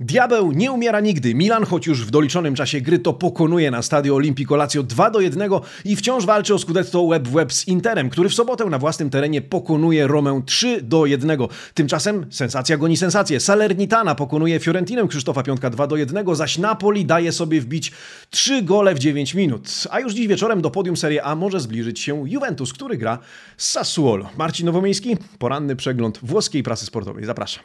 Diabeł 0.00 0.52
nie 0.52 0.72
umiera 0.72 1.00
nigdy. 1.00 1.34
Milan, 1.34 1.64
choć 1.64 1.86
już 1.86 2.06
w 2.06 2.10
doliczonym 2.10 2.54
czasie 2.54 2.80
gry, 2.80 2.98
to 2.98 3.12
pokonuje 3.12 3.70
na 3.70 3.82
stadio 3.82 4.14
Olimpico 4.14 4.56
Lazio 4.56 4.82
2 4.82 5.10
do 5.10 5.20
1 5.20 5.50
i 5.84 5.96
wciąż 5.96 6.26
walczy 6.26 6.54
o 6.54 6.58
Scudetto 6.58 7.08
web 7.08 7.28
w 7.28 7.32
web 7.32 7.52
z 7.52 7.68
Interem, 7.68 8.10
który 8.10 8.28
w 8.28 8.34
sobotę 8.34 8.64
na 8.64 8.78
własnym 8.78 9.10
terenie 9.10 9.42
pokonuje 9.42 10.06
Romę 10.06 10.42
3 10.46 10.82
do 10.82 11.06
1. 11.06 11.38
Tymczasem 11.74 12.26
sensacja 12.30 12.76
goni 12.76 12.96
sensację. 12.96 13.40
Salernitana 13.40 14.14
pokonuje 14.14 14.60
Fiorentinę 14.60 15.08
Krzysztofa 15.08 15.42
Piątka 15.42 15.70
2 15.70 15.86
do 15.86 15.96
1, 15.96 16.34
zaś 16.34 16.58
Napoli 16.58 17.04
daje 17.04 17.32
sobie 17.32 17.60
wbić 17.60 17.92
3 18.30 18.62
gole 18.62 18.94
w 18.94 18.98
9 18.98 19.34
minut. 19.34 19.68
A 19.90 20.00
już 20.00 20.12
dziś 20.12 20.26
wieczorem 20.26 20.62
do 20.62 20.70
podium 20.70 20.96
Serie 20.96 21.24
A 21.24 21.34
może 21.34 21.60
zbliżyć 21.60 22.00
się 22.00 22.22
Juventus, 22.26 22.72
który 22.72 22.96
gra 22.96 23.18
z 23.56 23.70
Sassuolo. 23.70 24.28
Marcin 24.36 24.66
Nowomiejski, 24.66 25.16
poranny 25.38 25.76
przegląd 25.76 26.18
włoskiej 26.22 26.62
prasy 26.62 26.86
sportowej. 26.86 27.24
Zapraszam. 27.24 27.64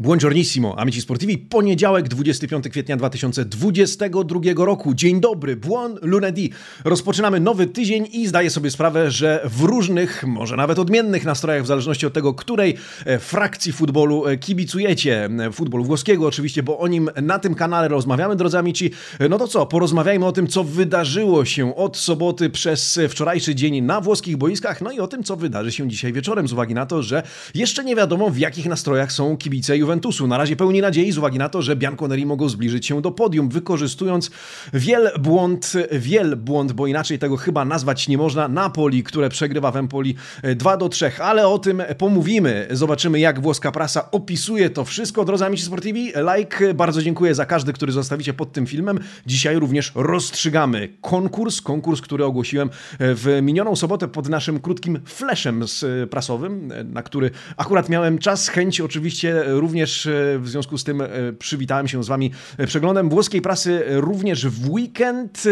Buongiornissimo, 0.00 0.78
amici 0.78 1.00
sportivi. 1.00 1.38
Poniedziałek, 1.38 2.08
25 2.08 2.68
kwietnia 2.68 2.96
2022 2.96 4.40
roku. 4.56 4.94
Dzień 4.94 5.20
dobry, 5.20 5.56
buon 5.56 5.98
lunedì. 6.02 6.50
Rozpoczynamy 6.84 7.40
nowy 7.40 7.66
tydzień 7.66 8.08
i 8.12 8.26
zdaję 8.26 8.50
sobie 8.50 8.70
sprawę, 8.70 9.10
że 9.10 9.40
w 9.44 9.62
różnych, 9.62 10.24
może 10.26 10.56
nawet 10.56 10.78
odmiennych 10.78 11.24
nastrojach, 11.24 11.62
w 11.62 11.66
zależności 11.66 12.06
od 12.06 12.12
tego, 12.12 12.34
której 12.34 12.76
e, 13.06 13.18
frakcji 13.18 13.72
futbolu 13.72 14.26
e, 14.26 14.36
kibicujecie. 14.36 15.28
E, 15.38 15.52
futbolu 15.52 15.84
włoskiego 15.84 16.26
oczywiście, 16.26 16.62
bo 16.62 16.78
o 16.78 16.88
nim 16.88 17.10
na 17.22 17.38
tym 17.38 17.54
kanale 17.54 17.88
rozmawiamy, 17.88 18.36
drodzy 18.36 18.58
amici. 18.58 18.90
No 19.30 19.38
to 19.38 19.48
co, 19.48 19.66
porozmawiajmy 19.66 20.26
o 20.26 20.32
tym, 20.32 20.46
co 20.46 20.64
wydarzyło 20.64 21.44
się 21.44 21.76
od 21.76 21.96
soboty 21.96 22.50
przez 22.50 23.00
wczorajszy 23.08 23.54
dzień 23.54 23.80
na 23.80 24.00
włoskich 24.00 24.36
boiskach, 24.36 24.80
no 24.80 24.92
i 24.92 25.00
o 25.00 25.06
tym, 25.08 25.24
co 25.24 25.36
wydarzy 25.36 25.72
się 25.72 25.88
dzisiaj 25.88 26.12
wieczorem, 26.12 26.48
z 26.48 26.52
uwagi 26.52 26.74
na 26.74 26.86
to, 26.86 27.02
że 27.02 27.22
jeszcze 27.54 27.84
nie 27.84 27.96
wiadomo, 27.96 28.30
w 28.30 28.38
jakich 28.38 28.66
nastrojach 28.66 29.12
są 29.12 29.36
kibice 29.36 29.78
Juventusu. 29.88 30.26
Na 30.26 30.38
razie 30.38 30.56
pełni 30.56 30.80
nadziei 30.80 31.12
z 31.12 31.18
uwagi 31.18 31.38
na 31.38 31.48
to, 31.48 31.62
że 31.62 31.76
Bianconeri 31.76 32.26
mogą 32.26 32.48
zbliżyć 32.48 32.86
się 32.86 33.02
do 33.02 33.10
podium, 33.10 33.48
wykorzystując 33.48 34.30
wielbłąd, 34.74 35.72
wielbłąd, 35.92 36.72
bo 36.72 36.86
inaczej 36.86 37.18
tego 37.18 37.36
chyba 37.36 37.64
nazwać 37.64 38.08
nie 38.08 38.18
można, 38.18 38.48
Napoli, 38.48 39.02
które 39.02 39.28
przegrywa 39.28 39.70
w 39.70 39.76
Empoli 39.76 40.14
2 40.56 40.76
do 40.76 40.88
3, 40.88 41.12
ale 41.18 41.48
o 41.48 41.58
tym 41.58 41.82
pomówimy. 41.98 42.68
Zobaczymy, 42.70 43.20
jak 43.20 43.40
włoska 43.40 43.72
prasa 43.72 44.10
opisuje 44.10 44.70
to 44.70 44.84
wszystko. 44.84 45.24
Drodzy 45.24 45.44
amici 45.44 45.62
sportivi, 45.62 46.12
like, 46.36 46.74
bardzo 46.74 47.02
dziękuję 47.02 47.34
za 47.34 47.46
każdy, 47.46 47.72
który 47.72 47.92
zostawicie 47.92 48.34
pod 48.34 48.52
tym 48.52 48.66
filmem. 48.66 48.98
Dzisiaj 49.26 49.56
również 49.56 49.92
rozstrzygamy 49.94 50.88
konkurs, 51.00 51.60
konkurs, 51.60 52.00
który 52.00 52.24
ogłosiłem 52.24 52.70
w 53.00 53.38
minioną 53.42 53.76
sobotę 53.76 54.08
pod 54.08 54.28
naszym 54.28 54.60
krótkim 54.60 55.00
flashem 55.04 55.64
prasowym, 56.10 56.72
na 56.84 57.02
który 57.02 57.30
akurat 57.56 57.88
miałem 57.88 58.18
czas, 58.18 58.48
chęć 58.48 58.80
oczywiście 58.80 59.44
również 59.46 59.77
również 59.78 60.06
e, 60.06 60.38
w 60.38 60.48
związku 60.48 60.78
z 60.78 60.84
tym 60.84 61.00
e, 61.00 61.08
przywitałem 61.38 61.88
się 61.88 62.04
z 62.04 62.08
Wami 62.08 62.30
e, 62.58 62.66
przeglądem 62.66 63.08
włoskiej 63.08 63.42
prasy 63.42 63.82
również 63.88 64.46
w 64.46 64.70
weekend. 64.70 65.44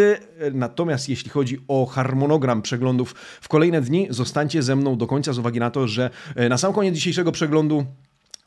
Natomiast 0.53 1.09
jeśli 1.09 1.31
chodzi 1.31 1.59
o 1.69 1.87
harmonogram 1.87 2.63
przeglądów 2.63 3.15
w 3.41 3.49
kolejne 3.49 3.81
dni, 3.81 4.07
zostańcie 4.11 4.63
ze 4.63 4.77
mną 4.77 4.99
do 4.99 5.07
końca 5.07 5.33
z 5.33 5.39
uwagi 5.39 5.61
na 5.61 5.71
to, 5.71 5.89
że 5.89 6.11
na 6.49 6.59
sam 6.59 6.73
koniec 6.73 6.95
dzisiejszego 6.95 7.33
przeglądu 7.33 7.87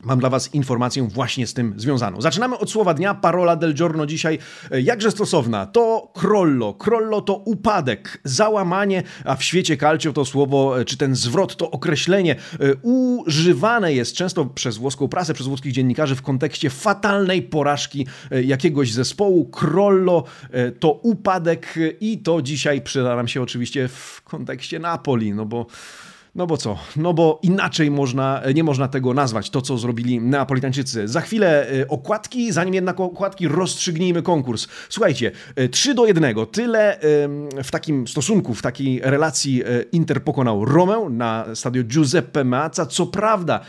Mam 0.03 0.19
dla 0.19 0.29
Was 0.29 0.53
informację 0.53 1.07
właśnie 1.07 1.47
z 1.47 1.53
tym 1.53 1.73
związaną. 1.77 2.21
Zaczynamy 2.21 2.57
od 2.57 2.71
słowa 2.71 2.93
dnia, 2.93 3.13
parola 3.13 3.55
del 3.55 3.73
giorno 3.73 4.05
dzisiaj, 4.05 4.39
e, 4.71 4.81
jakże 4.81 5.11
stosowna. 5.11 5.65
To 5.65 6.11
crollo, 6.13 6.73
crollo 6.73 7.21
to 7.21 7.35
upadek, 7.35 8.21
załamanie, 8.23 9.03
a 9.25 9.35
w 9.35 9.43
świecie 9.43 9.77
calcio 9.77 10.13
to 10.13 10.25
słowo, 10.25 10.81
e, 10.81 10.85
czy 10.85 10.97
ten 10.97 11.15
zwrot, 11.15 11.55
to 11.55 11.71
określenie 11.71 12.35
e, 12.35 12.75
używane 12.81 13.93
jest 13.93 14.15
często 14.15 14.45
przez 14.45 14.77
włoską 14.77 15.07
prasę, 15.07 15.33
przez 15.33 15.47
włoskich 15.47 15.71
dziennikarzy 15.71 16.15
w 16.15 16.21
kontekście 16.21 16.69
fatalnej 16.69 17.41
porażki 17.41 18.07
jakiegoś 18.45 18.93
zespołu. 18.93 19.45
Crollo 19.45 20.23
to 20.79 20.91
upadek 20.91 21.75
i 22.01 22.17
to 22.17 22.41
dzisiaj 22.41 22.81
przyda 22.81 23.15
nam 23.15 23.27
się 23.27 23.41
oczywiście 23.41 23.87
w 23.87 24.21
kontekście 24.23 24.79
Napoli, 24.79 25.33
no 25.33 25.45
bo 25.45 25.65
no 26.35 26.47
bo 26.47 26.57
co? 26.57 26.77
No 26.95 27.13
bo 27.13 27.39
inaczej 27.43 27.91
można, 27.91 28.41
nie 28.55 28.63
można 28.63 28.87
tego 28.87 29.13
nazwać, 29.13 29.49
to 29.49 29.61
co 29.61 29.77
zrobili 29.77 30.21
Neapolitańczycy. 30.21 31.07
Za 31.07 31.21
chwilę 31.21 31.69
e, 31.69 31.87
okładki, 31.87 32.51
zanim 32.51 32.73
jednak 32.73 32.99
okładki 32.99 33.47
rozstrzygnijmy 33.47 34.21
konkurs. 34.21 34.67
Słuchajcie, 34.89 35.31
3 35.71 35.91
e, 35.91 35.93
do 35.93 36.05
1, 36.05 36.35
tyle 36.51 36.99
w 37.63 37.71
takim 37.71 38.07
stosunku, 38.07 38.53
w 38.53 38.61
takiej 38.61 39.01
relacji 39.03 39.63
e, 39.63 39.81
Inter 39.91 40.23
pokonał 40.23 40.65
Romę 40.65 41.09
na 41.09 41.45
stadio 41.55 41.83
Giuseppe 41.83 42.43
Meazza. 42.43 42.85
Co 42.85 43.07
prawda, 43.07 43.59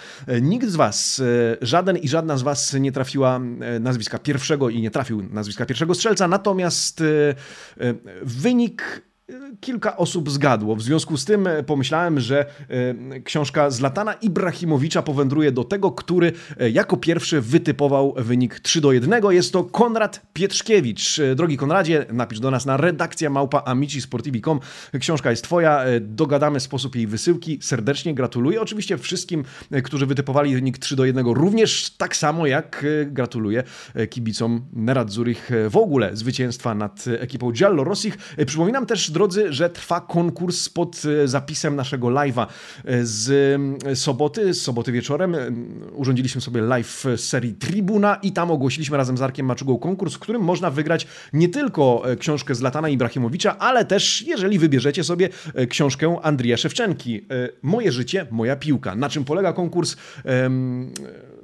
nikt 0.43 0.69
z 0.69 0.77
was, 0.77 1.23
żaden 1.61 1.97
i 1.97 2.09
żadna 2.09 2.37
z 2.37 2.43
was 2.43 2.75
nie 2.75 2.93
trafiła 2.93 3.41
nazwiska 3.81 4.19
pierwszego 4.19 4.71
i 4.71 4.81
nie 4.81 4.91
trafił 4.91 5.23
nazwiska 5.31 5.67
pierwszego 5.67 5.95
strzelca, 5.95 6.29
natomiast 6.29 7.03
wynik 8.23 9.03
kilka 9.61 9.97
osób 9.97 10.31
zgadło. 10.31 10.77
W 10.77 10.83
związku 10.83 11.17
z 11.17 11.25
tym 11.25 11.47
e, 11.47 11.63
pomyślałem, 11.63 12.21
że 12.21 12.47
e, 12.69 13.21
książka 13.21 13.71
Zlatana 13.71 14.13
Ibrahimowicza 14.13 15.03
powędruje 15.03 15.53
do 15.53 15.65
tego, 15.65 15.93
który 15.93 16.33
e, 16.61 16.71
jako 16.71 16.97
pierwszy 16.97 17.41
wytypował 17.41 18.15
wynik 18.17 18.61
3 18.61 18.81
do 18.81 18.93
1. 18.93 19.23
Jest 19.31 19.53
to 19.53 19.65
Konrad 19.65 20.21
Pietrzkiewicz. 20.33 21.21
Drogi 21.37 21.57
Konradzie, 21.57 22.07
napisz 22.13 22.41
do 22.41 22.51
nas 22.51 22.67
na 22.67 22.77
redakcja 22.77 23.31
małpa 23.31 23.63
amicisportivi.com. 23.65 24.61
Książka 25.01 25.31
jest 25.31 25.45
twoja, 25.45 25.85
dogadamy 26.01 26.61
sposób 26.61 26.97
jej 26.97 27.07
wysyłki. 27.07 27.59
Serdecznie 27.63 28.15
gratuluję. 28.15 28.61
Oczywiście 28.61 28.99
wszystkim, 28.99 29.45
którzy 29.85 30.07
wytypowali 30.07 30.55
wynik 30.55 30.79
3 30.79 30.97
do 30.97 31.05
1, 31.05 31.27
również 31.27 31.91
tak 31.91 32.17
samo 32.17 32.47
jak 32.47 32.87
gratuluję 33.07 33.63
kibicom 34.11 34.67
Nerazzurich 34.73 35.51
w 35.71 35.77
ogóle 35.77 36.17
zwycięstwa 36.17 36.75
nad 36.75 37.05
ekipą 37.19 37.53
Giallo 37.53 37.85
Rossich. 37.85 38.19
Przypominam 38.47 38.87
też, 38.87 39.11
drodzy, 39.11 39.50
że 39.51 39.71
trwa 39.71 40.01
konkurs 40.01 40.69
pod 40.69 41.03
e, 41.05 41.29
zapisem 41.29 41.77
naszego 41.77 42.07
live'a 42.07 42.47
e, 42.85 43.05
z 43.05 43.31
e, 43.87 43.97
soboty, 43.97 44.55
z 44.55 44.63
soboty 44.63 44.93
wieczorem. 44.93 45.37
Urządziliśmy 45.95 46.41
sobie 46.41 46.61
live 46.61 47.07
serii 47.17 47.55
Tribuna 47.55 48.19
i 48.23 48.33
tam 48.33 48.51
ogłosiliśmy 48.51 48.97
razem 48.97 49.19
z 49.19 49.23
Arkiem 49.23 49.47
Maczugą 49.47 49.79
konkurs, 49.79 50.15
w 50.15 50.19
którym 50.19 50.43
można 50.43 50.71
wygrać 50.71 51.07
nie 51.33 51.49
tylko 51.49 52.03
książkę 52.19 52.55
z 52.55 52.61
Latana 52.61 52.89
Ibrahimowicza, 52.89 53.59
ale 53.59 53.85
też, 53.85 54.23
jeżeli 54.23 54.59
wybierzecie 54.59 55.05
sobie 55.05 55.29
książkę 55.69 56.17
Andrija 56.23 56.57
Szewczenki. 56.57 57.27
Moje 57.63 57.93
życie, 57.93 58.27
moja 58.31 58.57
piłka. 58.57 58.95
Na 58.95 59.09
czym 59.09 59.25
polega 59.25 59.53
konkurs? 59.53 59.97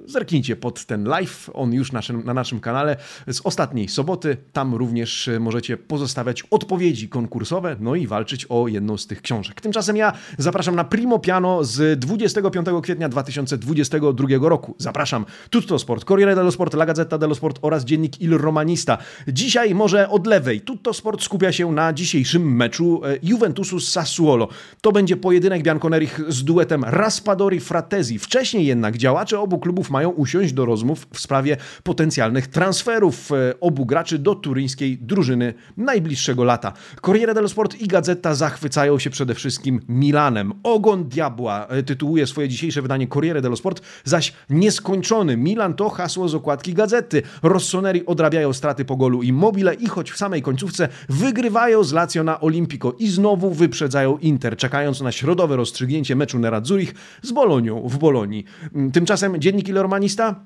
Zerknijcie 0.07 0.57
pod 0.57 0.87
ten 0.87 1.05
live, 1.05 1.51
on 1.53 1.73
już 1.73 1.93
naszym, 1.93 2.25
na 2.25 2.35
naszym 2.35 2.61
kanale 2.61 2.97
z 3.27 3.41
ostatniej 3.41 3.89
soboty. 3.89 4.37
Tam 4.53 4.75
również 4.75 5.29
e, 5.29 5.41
możecie 5.41 5.77
pozostawiać 5.77 6.43
odpowiedzi 6.51 7.09
konkursowe, 7.09 7.77
no 7.81 7.95
i 7.95 8.07
walczyć 8.07 8.47
o 8.49 8.69
jedną 8.69 8.97
z 8.97 9.07
tych 9.07 9.23
książek. 9.23 9.61
Tymczasem 9.61 9.97
ja 9.97 10.13
zapraszam 10.39 10.77
na 10.77 10.85
Primo 10.85 11.19
Piano 11.19 11.65
z 11.65 12.01
25 12.01 12.67
kwietnia 12.83 13.09
2022 13.09 14.29
roku. 14.41 14.75
Zapraszam 14.79 15.25
Tutto 15.51 15.79
Sport, 15.79 16.05
Corriere 16.05 16.35
dello 16.35 16.53
Sport, 16.53 16.75
La 16.75 16.87
Gazzetta 16.87 17.19
dello 17.19 17.35
Sport 17.35 17.59
oraz 17.63 17.85
dziennik 17.85 18.21
Il 18.21 18.39
Romanista. 18.39 18.99
Dzisiaj 19.29 19.75
może 19.75 20.09
od 20.09 20.27
lewej. 20.27 20.61
Tutto 20.61 20.95
Sport 20.95 21.23
skupia 21.23 21.53
się 21.53 21.73
na 21.73 21.93
dzisiejszym 21.93 22.57
meczu 22.57 23.01
e, 23.05 23.19
Juventusu 23.23 23.81
z 23.81 23.89
Sassuolo. 23.89 24.49
To 24.81 24.93
będzie 24.93 25.17
pojedynek 25.17 25.63
Bianconerich 25.63 26.21
z 26.29 26.45
duetem 26.45 26.85
Raspadori 26.85 27.61
Fratesi. 27.61 28.19
Wcześniej 28.19 28.67
jednak 28.67 28.97
działacze 28.97 29.41
obu 29.41 29.59
klubów 29.59 29.91
mają 29.97 30.11
usiąść 30.11 30.53
do 30.53 30.65
rozmów 30.65 31.07
w 31.13 31.21
sprawie 31.21 31.57
potencjalnych 31.83 32.47
transferów 32.47 33.33
e, 33.33 33.61
obu 33.61 33.87
graczy 33.87 34.19
do 34.19 34.35
turyńskiej 34.35 34.99
drużyny 34.99 35.55
najbliższego 35.77 36.45
lata. 36.45 36.73
Corriere 37.03 37.35
dello 37.35 37.49
Sport 37.49 37.81
i 37.81 37.89
Gazeta 37.89 38.35
zachwycają 38.35 38.99
się 38.99 39.11
przede 39.11 39.35
wszystkim 39.35 39.81
Milanem. 39.89 40.53
Ogon 40.63 41.09
diabła 41.09 41.67
e, 41.67 41.83
tytułuje 41.83 42.27
swoje 42.27 42.49
dzisiejsze 42.49 42.83
wydanie 42.83 43.09
Corriere 43.09 43.43
dello 43.43 43.57
Sport, 43.57 43.83
zaś 44.05 44.33
nieskończony 44.51 45.37
Milan 45.37 45.75
to 45.75 45.89
hasło 45.89 46.29
z 46.29 46.35
okładki 46.35 46.75
gazety. 46.75 47.23
Rossoneri 47.43 48.07
odrabiają 48.07 48.53
straty 48.53 48.85
po 48.85 48.97
golu 48.97 49.23
Immobile 49.23 49.75
i 49.75 49.87
choć 49.87 50.13
w 50.13 50.17
samej 50.17 50.43
końcówce 50.43 50.89
wygrywają 51.09 51.85
z 51.85 51.93
Lazio 51.93 52.25
na 52.25 52.41
Olimpico 52.41 52.93
i 52.99 53.09
znowu 53.09 53.51
wyprzedzają 53.51 54.19
Inter, 54.19 54.57
czekając 54.57 55.01
na 55.01 55.13
środowe 55.13 55.57
rozstrzygnięcie 55.57 56.17
meczu 56.17 56.39
Nerazzurich 56.39 56.95
z 57.23 57.33
Bolonią 57.33 57.89
w 57.89 57.99
Bolonii. 57.99 58.45
Tymczasem 58.93 59.41
dziennik 59.41 59.69
Il 59.69 59.86
Romanista 59.87 60.43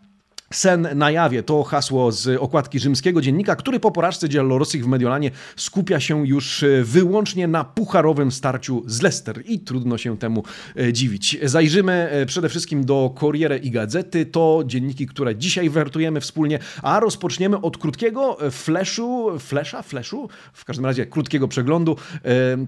Sen 0.52 0.88
na 0.94 1.10
jawie 1.10 1.42
to 1.42 1.62
hasło 1.62 2.12
z 2.12 2.40
okładki 2.40 2.78
rzymskiego 2.78 3.20
dziennika, 3.20 3.56
który 3.56 3.80
po 3.80 3.90
porażce 3.90 4.28
Giallorossich 4.28 4.84
w 4.84 4.86
Mediolanie 4.86 5.30
skupia 5.56 6.00
się 6.00 6.26
już 6.26 6.62
e, 6.62 6.84
wyłącznie 6.84 7.48
na 7.48 7.64
pucharowym 7.64 8.32
starciu 8.32 8.82
z 8.86 9.02
Leicester 9.02 9.42
i 9.46 9.60
trudno 9.60 9.98
się 9.98 10.18
temu 10.18 10.44
e, 10.76 10.92
dziwić. 10.92 11.38
Zajrzymy 11.42 11.92
e, 11.92 12.26
przede 12.26 12.48
wszystkim 12.48 12.84
do 12.84 13.14
Corriere 13.20 13.58
i 13.58 13.70
Gazety, 13.70 14.26
to 14.26 14.62
dzienniki, 14.66 15.06
które 15.06 15.36
dzisiaj 15.36 15.70
wertujemy 15.70 16.20
wspólnie, 16.20 16.58
a 16.82 17.00
rozpoczniemy 17.00 17.60
od 17.60 17.78
krótkiego 17.78 18.36
flashu, 18.50 19.38
flasha, 19.38 19.82
flashu, 19.82 20.28
w 20.52 20.64
każdym 20.64 20.86
razie 20.86 21.06
krótkiego 21.06 21.48
przeglądu 21.48 21.96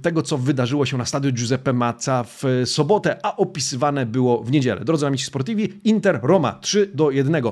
tego, 0.03 0.23
co 0.23 0.39
wydarzyło 0.39 0.87
się 0.87 0.99
na 0.99 1.05
stadiu 1.05 1.33
Giuseppe 1.33 1.73
Mazza 1.73 2.25
w 2.25 2.43
sobotę, 2.65 3.17
a 3.23 3.37
opisywane 3.37 4.07
było 4.07 4.43
w 4.43 4.51
niedzielę. 4.51 4.85
Drodzy 4.85 5.07
amici 5.07 5.25
sportivi, 5.25 5.81
Inter 5.85 6.21
Roma 6.23 6.59
3 6.61 6.91
do 6.95 7.11
1. 7.11 7.43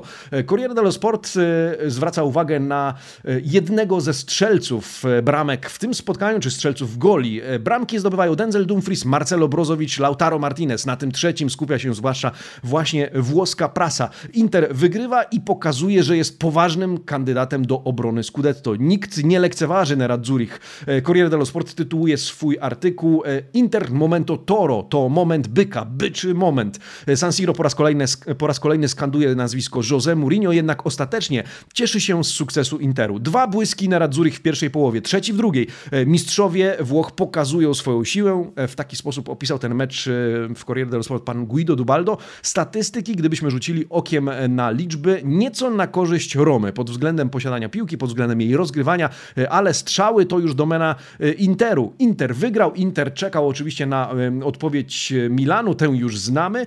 Corriere 0.45 0.73
dello 0.73 0.91
Sport 0.91 1.33
e, 1.37 1.89
zwraca 1.89 2.23
uwagę 2.23 2.59
na 2.59 2.93
e, 3.25 3.39
jednego 3.43 4.01
ze 4.01 4.13
strzelców 4.13 5.03
bramek 5.23 5.69
w 5.69 5.79
tym 5.79 5.93
spotkaniu, 5.93 6.39
czy 6.39 6.51
strzelców 6.51 6.97
goli. 6.97 7.41
Bramki 7.59 7.99
zdobywają 7.99 8.35
Denzel 8.35 8.65
Dumfries, 8.65 9.05
Marcelo 9.05 9.47
Brozowicz, 9.47 9.99
Lautaro 9.99 10.39
Martinez. 10.39 10.85
Na 10.85 10.97
tym 10.97 11.11
trzecim 11.11 11.49
skupia 11.49 11.79
się 11.79 11.93
zwłaszcza 11.93 12.31
właśnie 12.63 13.09
włoska 13.13 13.69
prasa. 13.69 14.09
Inter 14.33 14.75
wygrywa 14.75 15.23
i 15.23 15.39
pokazuje, 15.39 16.03
że 16.03 16.17
jest 16.17 16.39
poważnym 16.39 16.97
kandydatem 16.97 17.67
do 17.67 17.83
obrony 17.83 18.23
Scudetto. 18.23 18.75
Nikt 18.75 19.23
nie 19.23 19.39
lekceważy 19.39 19.95
Nerazzurich. 19.95 20.59
Corriere 21.03 21.29
dello 21.29 21.45
Sport 21.45 21.73
tytułuje 21.73 22.17
swój 22.17 22.57
artykuł 22.61 23.23
Inter 23.53 23.91
Momento 23.91 24.37
Toro. 24.37 24.83
To 24.83 25.09
moment 25.09 25.47
byka, 25.47 25.85
byczy 25.85 26.33
moment. 26.33 26.79
San 27.15 27.33
Siro 27.33 27.53
po 27.53 27.63
raz 27.63 27.75
kolejny, 27.75 28.05
po 28.37 28.47
raz 28.47 28.59
kolejny 28.59 28.87
skanduje 28.87 29.35
nazwisko 29.35 29.81
Jose 29.91 30.10
Jose 30.11 30.15
Mourinho 30.15 30.51
jednak 30.51 30.85
ostatecznie 30.85 31.43
cieszy 31.73 32.01
się 32.01 32.23
z 32.23 32.27
sukcesu 32.27 32.77
Interu. 32.77 33.19
Dwa 33.19 33.47
błyski 33.47 33.89
na 33.89 33.99
Radzurich 33.99 34.35
w 34.35 34.41
pierwszej 34.41 34.69
połowie, 34.69 35.01
trzeci 35.01 35.33
w 35.33 35.37
drugiej. 35.37 35.67
E, 35.91 36.05
mistrzowie 36.05 36.77
Włoch 36.79 37.11
pokazują 37.11 37.73
swoją 37.73 38.03
siłę. 38.03 38.51
E, 38.55 38.67
w 38.67 38.75
taki 38.75 38.95
sposób 38.95 39.29
opisał 39.29 39.59
ten 39.59 39.75
mecz 39.75 40.07
e, 40.07 40.11
w 40.55 40.65
Corriere 40.65 40.91
dello 40.91 41.03
Sport 41.03 41.23
pan 41.23 41.45
Guido 41.45 41.75
Dubaldo. 41.75 42.17
Statystyki, 42.41 43.15
gdybyśmy 43.15 43.51
rzucili 43.51 43.85
okiem 43.89 44.29
na 44.49 44.71
liczby, 44.71 45.21
nieco 45.25 45.69
na 45.69 45.87
korzyść 45.87 46.35
Romy 46.35 46.73
pod 46.73 46.89
względem 46.89 47.29
posiadania 47.29 47.69
piłki, 47.69 47.97
pod 47.97 48.09
względem 48.09 48.41
jej 48.41 48.55
rozgrywania, 48.55 49.09
ale 49.49 49.73
strzały 49.73 50.25
to 50.25 50.39
już 50.39 50.55
domena 50.55 50.95
Interu. 51.37 51.93
Inter 51.99 52.35
wygrał, 52.35 52.73
Inter 52.73 53.13
czekał 53.13 53.47
oczywiście 53.47 53.85
na 53.85 54.09
odpowiedź 54.43 55.13
Milanu, 55.29 55.75
tę 55.75 55.85
już 55.85 56.19
znamy. 56.19 56.65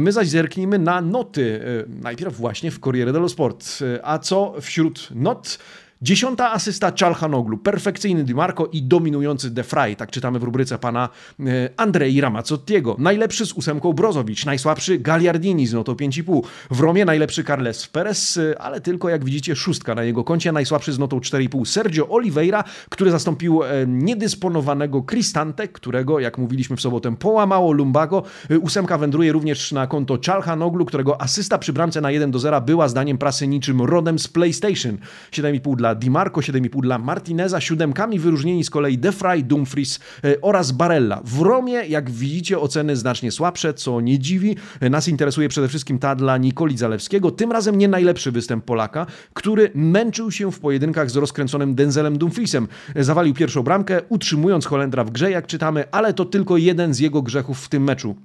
My 0.00 0.12
zaś 0.12 0.28
zerknijmy 0.28 0.78
na 0.78 1.00
noty. 1.00 1.60
Najpierw 2.02 2.36
właśnie 2.36 2.51
właśnie 2.52 2.70
w 2.70 2.80
Corriere 2.80 3.12
dello 3.12 3.28
Sport. 3.28 3.78
A 4.02 4.18
co 4.18 4.54
wśród 4.60 5.08
not? 5.10 5.58
Dziesiąta 6.02 6.52
asysta 6.52 6.92
Czalhanoglu, 6.92 7.58
perfekcyjny 7.58 8.24
Di 8.24 8.34
Marco 8.34 8.66
i 8.66 8.82
dominujący 8.82 9.50
De 9.50 9.62
Frey, 9.62 9.96
tak 9.96 10.10
czytamy 10.10 10.38
w 10.38 10.42
rubryce 10.42 10.78
pana 10.78 11.08
e, 11.40 11.44
Andrei 11.76 12.20
Ramazzottiego. 12.20 12.96
Najlepszy 12.98 13.46
z 13.46 13.52
ósemką 13.52 13.92
Brozowicz, 13.92 14.46
najsłabszy 14.46 14.98
Gagliardini 14.98 15.66
z 15.66 15.72
notą 15.72 15.92
5,5. 15.92 16.42
W 16.70 16.80
Romie 16.80 17.04
najlepszy 17.04 17.44
Carles 17.44 17.86
Perez, 17.86 18.36
e, 18.36 18.58
ale 18.58 18.80
tylko 18.80 19.08
jak 19.08 19.24
widzicie 19.24 19.56
szóstka 19.56 19.94
na 19.94 20.02
jego 20.02 20.24
koncie, 20.24 20.52
najsłabszy 20.52 20.92
z 20.92 20.98
notą 20.98 21.18
4,5 21.18 21.66
Sergio 21.66 22.08
Oliveira, 22.08 22.64
który 22.88 23.10
zastąpił 23.10 23.62
e, 23.62 23.68
niedysponowanego 23.86 25.02
Cristante, 25.02 25.68
którego, 25.68 26.20
jak 26.20 26.38
mówiliśmy 26.38 26.76
w 26.76 26.80
sobotę, 26.80 27.16
połamało 27.16 27.72
Lumbago. 27.72 28.22
Ósemka 28.60 28.98
wędruje 28.98 29.32
również 29.32 29.72
na 29.72 29.86
konto 29.86 30.18
Czalhanoglu, 30.18 30.84
którego 30.84 31.20
asysta 31.20 31.58
przy 31.58 31.72
bramce 31.72 32.00
na 32.00 32.10
1 32.10 32.30
do 32.30 32.38
0 32.38 32.60
była 32.60 32.88
zdaniem 32.88 33.18
prasy 33.18 33.48
niczym 33.48 33.82
rodem 33.82 34.18
z 34.18 34.28
PlayStation. 34.28 34.98
7,5 35.30 35.76
dla 35.76 35.91
Di 35.94 36.10
Marco, 36.10 36.40
7,5 36.40 36.80
dla 36.80 36.98
Martineza, 36.98 37.60
siódemkami 37.60 38.18
wyróżnieni 38.18 38.64
z 38.64 38.70
kolei 38.70 38.98
Defray, 38.98 39.44
Dumfries 39.44 40.00
e, 40.24 40.40
oraz 40.40 40.72
Barella. 40.72 41.20
W 41.24 41.40
Romie, 41.40 41.72
jak 41.72 42.10
widzicie, 42.10 42.58
oceny 42.58 42.96
znacznie 42.96 43.32
słabsze, 43.32 43.74
co 43.74 44.00
nie 44.00 44.18
dziwi. 44.18 44.56
E, 44.80 44.90
nas 44.90 45.08
interesuje 45.08 45.48
przede 45.48 45.68
wszystkim 45.68 45.98
ta 45.98 46.14
dla 46.14 46.36
Nikoli 46.36 46.78
Zalewskiego, 46.78 47.30
tym 47.30 47.52
razem 47.52 47.78
nie 47.78 47.88
najlepszy 47.88 48.32
występ 48.32 48.64
Polaka, 48.64 49.06
który 49.34 49.70
męczył 49.74 50.30
się 50.30 50.52
w 50.52 50.60
pojedynkach 50.60 51.10
z 51.10 51.16
rozkręconym 51.16 51.74
Denzelem 51.74 52.18
Dumfriesem. 52.18 52.68
E, 52.94 53.04
zawalił 53.04 53.34
pierwszą 53.34 53.62
bramkę, 53.62 54.00
utrzymując 54.08 54.66
Holendra 54.66 55.04
w 55.04 55.10
grze, 55.10 55.30
jak 55.30 55.46
czytamy, 55.46 55.84
ale 55.90 56.14
to 56.14 56.24
tylko 56.24 56.56
jeden 56.56 56.94
z 56.94 56.98
jego 56.98 57.22
grzechów 57.22 57.60
w 57.60 57.68
tym 57.68 57.84
meczu. 57.84 58.16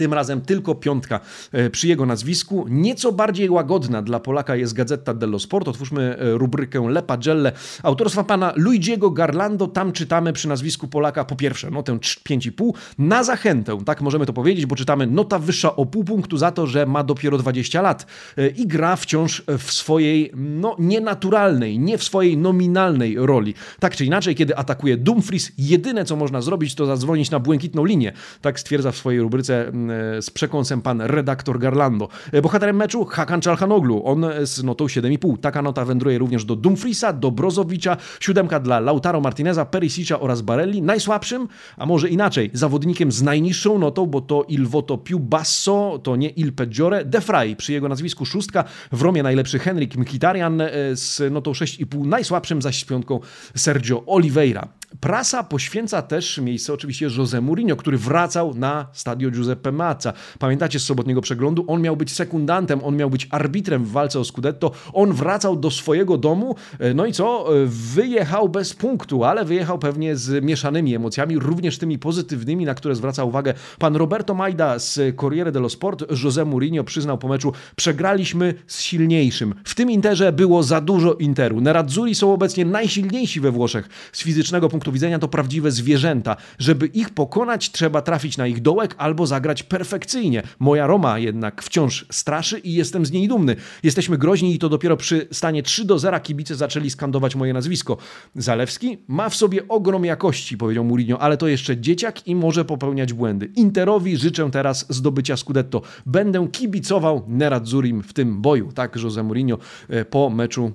Tym 0.00 0.14
razem 0.14 0.40
tylko 0.40 0.74
piątka 0.74 1.20
e, 1.52 1.70
przy 1.70 1.88
jego 1.88 2.06
nazwisku. 2.06 2.66
Nieco 2.68 3.12
bardziej 3.12 3.50
łagodna 3.50 4.02
dla 4.02 4.20
Polaka 4.20 4.56
jest 4.56 4.72
Gazeta 4.72 5.14
dello 5.14 5.38
Sport. 5.38 5.68
Otwórzmy 5.68 6.16
e, 6.18 6.38
rubrykę 6.38 6.88
Le 6.88 7.02
Pagelle 7.02 7.52
autorstwa 7.82 8.24
pana 8.24 8.52
Luigiego 8.56 9.10
Garlando. 9.10 9.66
Tam 9.66 9.92
czytamy 9.92 10.32
przy 10.32 10.48
nazwisku 10.48 10.88
Polaka 10.88 11.24
po 11.24 11.36
pierwsze 11.36 11.70
notę 11.70 11.92
5,5 11.92 12.72
na 12.98 13.24
zachętę, 13.24 13.78
tak 13.84 14.00
możemy 14.00 14.26
to 14.26 14.32
powiedzieć, 14.32 14.66
bo 14.66 14.76
czytamy 14.76 15.06
nota 15.06 15.38
wyższa 15.38 15.76
o 15.76 15.86
pół 15.86 16.04
punktu 16.04 16.36
za 16.36 16.50
to, 16.52 16.66
że 16.66 16.86
ma 16.86 17.04
dopiero 17.04 17.38
20 17.38 17.82
lat 17.82 18.06
e, 18.36 18.48
i 18.48 18.66
gra 18.66 18.96
wciąż 18.96 19.42
w 19.58 19.72
swojej 19.72 20.32
no, 20.34 20.76
nienaturalnej, 20.78 21.78
nie 21.78 21.98
w 21.98 22.04
swojej 22.04 22.36
nominalnej 22.36 23.16
roli. 23.18 23.54
Tak 23.80 23.96
czy 23.96 24.04
inaczej, 24.04 24.34
kiedy 24.34 24.56
atakuje 24.56 24.96
Dumfries, 24.96 25.52
jedyne 25.58 26.04
co 26.04 26.16
można 26.16 26.40
zrobić 26.40 26.74
to 26.74 26.86
zadzwonić 26.86 27.30
na 27.30 27.38
błękitną 27.38 27.84
linię. 27.84 28.12
Tak 28.40 28.60
stwierdza 28.60 28.92
w 28.92 28.96
swojej 28.96 29.20
rubryce 29.20 29.50
E, 29.89 29.89
z 30.20 30.30
przekąsem 30.30 30.82
pan 30.82 31.00
redaktor 31.00 31.58
Garlando. 31.58 32.08
E, 32.32 32.42
bohaterem 32.42 32.76
meczu 32.76 33.04
Hakan 33.04 33.40
Czalhanoglu, 33.40 34.02
on 34.04 34.26
z 34.42 34.62
notą 34.62 34.86
7,5. 34.86 35.38
Taka 35.38 35.62
nota 35.62 35.84
wędruje 35.84 36.18
również 36.18 36.44
do 36.44 36.56
Dumfriesa, 36.56 37.12
do 37.12 37.30
Brozowicza, 37.30 37.96
siódemka 38.20 38.60
dla 38.60 38.80
Lautaro 38.80 39.20
Martineza, 39.20 39.64
Perisicza 39.64 40.20
oraz 40.20 40.42
Barelli. 40.42 40.82
Najsłabszym, 40.82 41.48
a 41.76 41.86
może 41.86 42.08
inaczej, 42.08 42.50
zawodnikiem 42.52 43.12
z 43.12 43.22
najniższą 43.22 43.78
notą, 43.78 44.06
bo 44.06 44.20
to 44.20 44.44
Il 44.48 44.66
Voto 44.66 44.98
Più 44.98 45.18
Basso, 45.18 46.00
to 46.02 46.16
nie 46.16 46.28
Il 46.28 46.52
Peggiore, 46.52 47.04
De 47.04 47.20
Frey, 47.20 47.56
przy 47.56 47.72
jego 47.72 47.88
nazwisku 47.88 48.26
szóstka, 48.26 48.64
w 48.92 49.02
Romie 49.02 49.22
najlepszy 49.22 49.58
Henrik 49.58 49.96
Mkhitaryan 49.96 50.60
e, 50.60 50.70
z 50.92 51.32
notą 51.32 51.52
6,5, 51.52 52.06
najsłabszym 52.06 52.62
zaś 52.62 52.80
z 52.80 52.84
piątką 52.84 53.20
Sergio 53.54 54.02
Oliveira. 54.06 54.68
Prasa 55.00 55.44
poświęca 55.44 56.02
też 56.02 56.38
miejsce 56.38 56.72
oczywiście 56.72 57.08
José 57.08 57.42
Mourinho, 57.42 57.76
który 57.76 57.98
wracał 57.98 58.54
na 58.54 58.86
stadio 58.92 59.30
Giuseppe 59.30 59.72
Mazza. 59.72 60.12
Pamiętacie 60.38 60.80
z 60.80 60.84
sobotniego 60.84 61.20
przeglądu? 61.20 61.64
On 61.68 61.82
miał 61.82 61.96
być 61.96 62.12
sekundantem, 62.12 62.84
on 62.84 62.96
miał 62.96 63.10
być 63.10 63.28
arbitrem 63.30 63.84
w 63.84 63.90
walce 63.90 64.20
o 64.20 64.24
Scudetto. 64.24 64.70
On 64.92 65.12
wracał 65.12 65.56
do 65.56 65.70
swojego 65.70 66.18
domu, 66.18 66.54
e, 66.78 66.94
no 66.94 67.06
i 67.06 67.12
co? 67.12 67.56
E, 67.62 67.66
wyjechał 67.66 68.48
bez 68.48 68.74
punktu, 68.74 69.24
ale 69.24 69.44
wyjechał 69.44 69.78
pewnie 69.78 70.16
z 70.16 70.44
mieszanymi 70.44 70.94
emocjami, 70.94 71.38
również 71.38 71.78
tymi 71.78 71.98
pozytywnymi, 71.98 72.64
na 72.64 72.74
które 72.74 72.94
zwraca 72.94 73.24
uwagę 73.24 73.54
pan 73.78 73.96
Roberto 73.96 74.34
Majda 74.34 74.78
z 74.78 75.16
Corriere 75.16 75.52
dello 75.52 75.68
Sport. 75.68 76.02
José 76.02 76.46
Mourinho 76.46 76.84
przyznał 76.84 77.18
po 77.18 77.28
meczu, 77.28 77.52
przegraliśmy 77.76 78.54
z 78.66 78.80
silniejszym. 78.80 79.54
W 79.64 79.74
tym 79.74 79.90
Interze 79.90 80.32
było 80.32 80.62
za 80.62 80.80
dużo 80.80 81.14
Interu. 81.14 81.60
Nerazzurri 81.60 82.14
są 82.14 82.32
obecnie 82.32 82.64
najsilniejsi 82.64 83.40
we 83.40 83.50
Włoszech 83.50 83.88
z 84.12 84.22
fizycznego 84.22 84.68
punktu 84.68 84.79
punktu 84.80 84.92
widzenia 84.92 85.18
to 85.18 85.28
prawdziwe 85.28 85.70
zwierzęta. 85.70 86.36
Żeby 86.58 86.86
ich 86.86 87.10
pokonać, 87.10 87.72
trzeba 87.72 88.02
trafić 88.02 88.36
na 88.36 88.46
ich 88.46 88.62
dołek 88.62 88.94
albo 88.98 89.26
zagrać 89.26 89.62
perfekcyjnie. 89.62 90.42
Moja 90.58 90.86
Roma 90.86 91.18
jednak 91.18 91.62
wciąż 91.62 92.06
straszy 92.10 92.58
i 92.58 92.72
jestem 92.72 93.06
z 93.06 93.12
niej 93.12 93.28
dumny. 93.28 93.56
Jesteśmy 93.82 94.18
groźni 94.18 94.54
i 94.54 94.58
to 94.58 94.68
dopiero 94.68 94.96
przy 94.96 95.28
stanie 95.32 95.62
3 95.62 95.84
do 95.84 95.98
0 95.98 96.20
kibice 96.20 96.54
zaczęli 96.54 96.90
skandować 96.90 97.34
moje 97.34 97.52
nazwisko. 97.52 97.96
Zalewski 98.34 98.98
ma 99.08 99.28
w 99.28 99.34
sobie 99.34 99.68
ogrom 99.68 100.04
jakości, 100.04 100.56
powiedział 100.56 100.84
Mourinho, 100.84 101.18
ale 101.18 101.36
to 101.36 101.48
jeszcze 101.48 101.76
dzieciak 101.76 102.26
i 102.26 102.34
może 102.34 102.64
popełniać 102.64 103.12
błędy. 103.12 103.50
Interowi 103.56 104.16
życzę 104.16 104.50
teraz 104.50 104.86
zdobycia 104.88 105.36
Scudetto. 105.36 105.82
Będę 106.06 106.48
kibicował 106.52 107.24
Neradzurim 107.28 108.02
w 108.02 108.12
tym 108.12 108.40
boju. 108.40 108.72
Tak 108.72 108.96
Jose 108.96 109.22
Mourinho 109.22 109.58
e, 109.88 110.04
po 110.04 110.30
meczu 110.30 110.72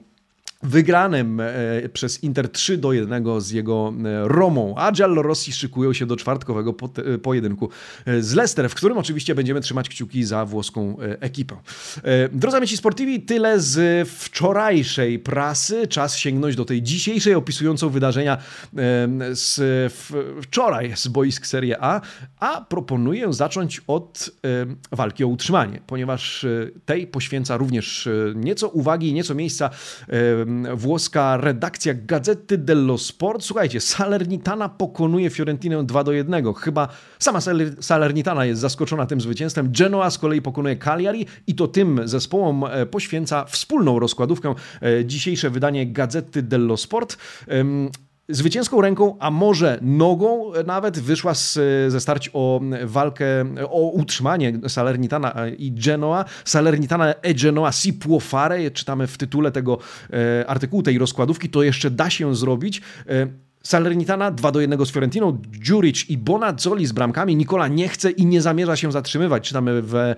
wygranym 0.65 1.39
e, 1.39 1.89
przez 1.93 2.23
Inter 2.23 2.49
3 2.49 2.77
do 2.77 2.93
1 2.93 3.41
z 3.41 3.51
jego 3.51 3.93
e, 4.05 4.27
Romą, 4.27 4.75
a 4.77 4.91
Rossi 5.15 5.53
szykują 5.53 5.93
się 5.93 6.05
do 6.05 6.15
czwartkowego 6.15 6.75
e, 6.97 7.17
pojedynku 7.17 7.69
z 8.19 8.33
Leicester, 8.33 8.69
w 8.69 8.75
którym 8.75 8.97
oczywiście 8.97 9.35
będziemy 9.35 9.61
trzymać 9.61 9.89
kciuki 9.89 10.23
za 10.23 10.45
włoską 10.45 10.97
ekipę. 11.19 11.55
Drodzy 12.31 12.57
amici 12.57 12.77
sportivi, 12.77 13.21
tyle 13.21 13.59
z 13.59 14.07
wczorajszej 14.09 15.19
prasy. 15.19 15.87
Czas 15.87 16.17
sięgnąć 16.17 16.55
do 16.55 16.65
tej 16.65 16.81
dzisiejszej, 16.81 17.33
opisującą 17.33 17.89
wydarzenia 17.89 18.37
z 19.31 19.93
wczoraj 20.41 20.93
z 20.95 21.07
boisk 21.07 21.45
Serie 21.45 21.77
A, 21.83 22.01
a 22.39 22.61
proponuję 22.61 23.33
zacząć 23.33 23.81
od 23.87 24.29
walki 24.91 25.23
o 25.23 25.27
utrzymanie, 25.27 25.79
ponieważ 25.87 26.45
tej 26.85 27.07
poświęca 27.07 27.57
również 27.57 28.09
nieco 28.35 28.69
uwagi, 28.69 29.13
nieco 29.13 29.35
miejsca 29.35 29.69
włoska 30.75 31.37
redakcja 31.37 31.93
Gazety 31.93 32.57
dello 32.57 32.97
Sport. 32.97 33.43
Słuchajcie, 33.43 33.81
Salernitana 33.81 34.69
pokonuje 34.69 35.29
Fiorentinę 35.29 35.83
2 35.83 36.03
do 36.03 36.11
1. 36.11 36.53
Chyba 36.53 36.87
sama 37.19 37.39
Salernitana 37.81 38.45
jest 38.45 38.61
zaskoczona 38.61 39.05
tym 39.05 39.21
zwycięstwem. 39.21 39.71
Genoa 39.71 40.09
z 40.09 40.17
kolei 40.17 40.41
pokonuje 40.41 40.75
Cagliari 40.75 41.25
i 41.47 41.55
to 41.55 41.67
tym 41.67 42.01
zespołom 42.03 42.63
e, 42.63 42.85
poświęca 42.85 43.45
wspólną 43.45 43.99
rozkładówkę 43.99 44.55
e, 44.81 45.05
dzisiejsze 45.05 45.49
wydanie 45.49 45.87
Gazety 45.87 46.41
dello 46.41 46.77
Sport 46.77 47.17
zwycięską 48.29 48.81
ręką, 48.81 49.17
a 49.19 49.31
może 49.31 49.79
nogą 49.81 50.51
nawet 50.65 50.99
wyszła 50.99 51.33
z, 51.33 51.53
ze 51.91 51.99
starć 51.99 52.29
o 52.33 52.61
walkę, 52.83 53.25
o 53.69 53.91
utrzymanie 53.91 54.59
Salernitana 54.67 55.33
i 55.57 55.71
Genoa. 55.71 56.25
Salernitana 56.45 57.13
e 57.21 57.33
Genoa 57.33 57.71
si 57.71 57.93
può 57.93 58.19
fare, 58.19 58.71
czytamy 58.71 59.07
w 59.07 59.17
tytule 59.17 59.51
tego 59.51 59.77
e, 60.13 60.49
artykułu, 60.49 60.83
tej 60.83 60.97
rozkładówki, 60.97 61.49
to 61.49 61.63
jeszcze 61.63 61.91
da 61.91 62.09
się 62.09 62.35
zrobić. 62.35 62.81
Salernitana 63.65 64.31
2 64.31 64.51
do 64.51 64.61
1 64.61 64.85
z 64.85 64.91
Fiorentiną, 64.91 65.37
Djuric 65.47 66.09
i 66.09 66.17
Bonazzoli 66.17 66.85
z 66.85 66.91
bramkami. 66.91 67.35
Nikola 67.35 67.67
nie 67.67 67.87
chce 67.87 68.11
i 68.11 68.25
nie 68.25 68.41
zamierza 68.41 68.75
się 68.75 68.91
zatrzymywać. 68.91 69.47
Czytamy 69.47 69.81
w, 69.81 69.95
e, 69.95 70.15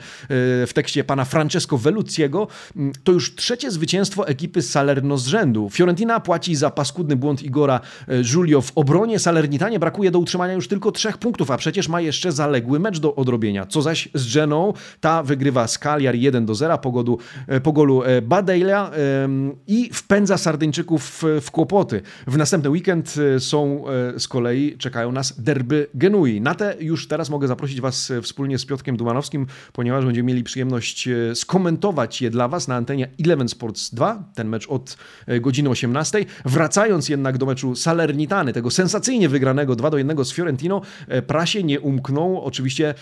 w 0.68 0.72
tekście 0.74 1.04
pana 1.04 1.25
Francesco 1.25 1.77
Veluciego. 1.77 2.48
Mm, 2.75 2.94
to 3.04 3.12
już 3.12 3.36
trzecie 3.36 3.72
zwycięstwo 3.72 4.27
ekipy 4.27 4.62
Salerno 4.62 5.18
z 5.18 5.27
rzędu. 5.27 5.70
Fiorentina 5.70 6.20
płaci 6.20 6.56
za 6.56 6.70
paskudny 6.70 7.16
błąd 7.16 7.44
Igora 7.44 7.80
e, 8.08 8.22
Giulio 8.24 8.62
w 8.62 8.72
obronie. 8.75 9.20
Salernitanie 9.20 9.80
brakuje 9.80 10.12
do 10.12 10.20
utrzymania 10.20 10.54
już 10.54 10.68
tylko 10.68 10.92
trzech 10.92 11.18
punktów, 11.18 11.51
a 11.51 11.58
przecież 11.58 11.89
ma 11.89 12.01
jeszcze 12.01 12.32
zaległy 12.32 12.80
mecz 12.80 13.00
do 13.00 13.16
odrobienia. 13.16 13.66
Co 13.66 13.82
zaś 13.82 14.10
z 14.13 14.34
Geną, 14.34 14.74
ta 15.00 15.24
wygrywa 15.24 15.68
z 15.68 15.80
Cagliari 15.80 16.22
1 16.22 16.46
do 16.46 16.56
0 16.56 16.77
po, 16.77 16.92
godu, 16.92 17.20
e, 17.48 17.62
po 17.62 17.74
golu 17.74 18.01
Badeila 18.24 18.92
i 19.68 19.89
wpędza 19.94 20.38
Sardyńczyków 20.38 21.04
w, 21.04 21.42
w 21.46 21.51
kłopoty. 21.51 22.01
W 22.27 22.38
następny 22.38 22.70
weekend 22.70 23.16
są 23.39 23.84
e, 23.88 24.20
z 24.20 24.27
kolei, 24.27 24.77
czekają 24.77 25.12
nas 25.12 25.41
derby 25.41 25.88
Genui. 25.94 26.41
Na 26.41 26.56
te 26.56 26.75
już 26.79 27.08
teraz 27.08 27.29
mogę 27.29 27.48
zaprosić 27.48 27.82
Was 27.82 28.12
e, 28.12 28.22
wspólnie 28.22 28.60
z 28.60 28.65
Piotkiem 28.65 28.98
Dumanowskim, 28.98 29.48
ponieważ 29.74 30.06
będziemy 30.06 30.27
mieli 30.27 30.44
przyjemność 30.44 31.08
e, 31.08 31.36
skomentować 31.36 32.22
je 32.22 32.29
dla 32.29 32.48
Was 32.48 32.67
na 32.67 32.75
antenie 32.75 33.10
Eleven 33.25 33.50
Sports 33.50 33.94
2, 33.94 34.24
ten 34.36 34.48
mecz 34.50 34.67
od 34.67 34.98
godziny 35.41 35.70
18. 35.70 36.25
Wracając 36.46 37.10
jednak 37.10 37.38
do 37.38 37.46
meczu 37.46 37.75
Salernitany, 37.75 38.53
tego 38.53 38.72
sensacyjnie 38.72 39.29
wygranego 39.29 39.75
2 39.75 39.89
do 39.89 39.98
1 39.98 40.25
z 40.25 40.34
Fiorentino, 40.34 40.82
prasie 41.27 41.63
nie 41.63 41.79
umknął 41.82 42.41
oczywiście 42.41 42.94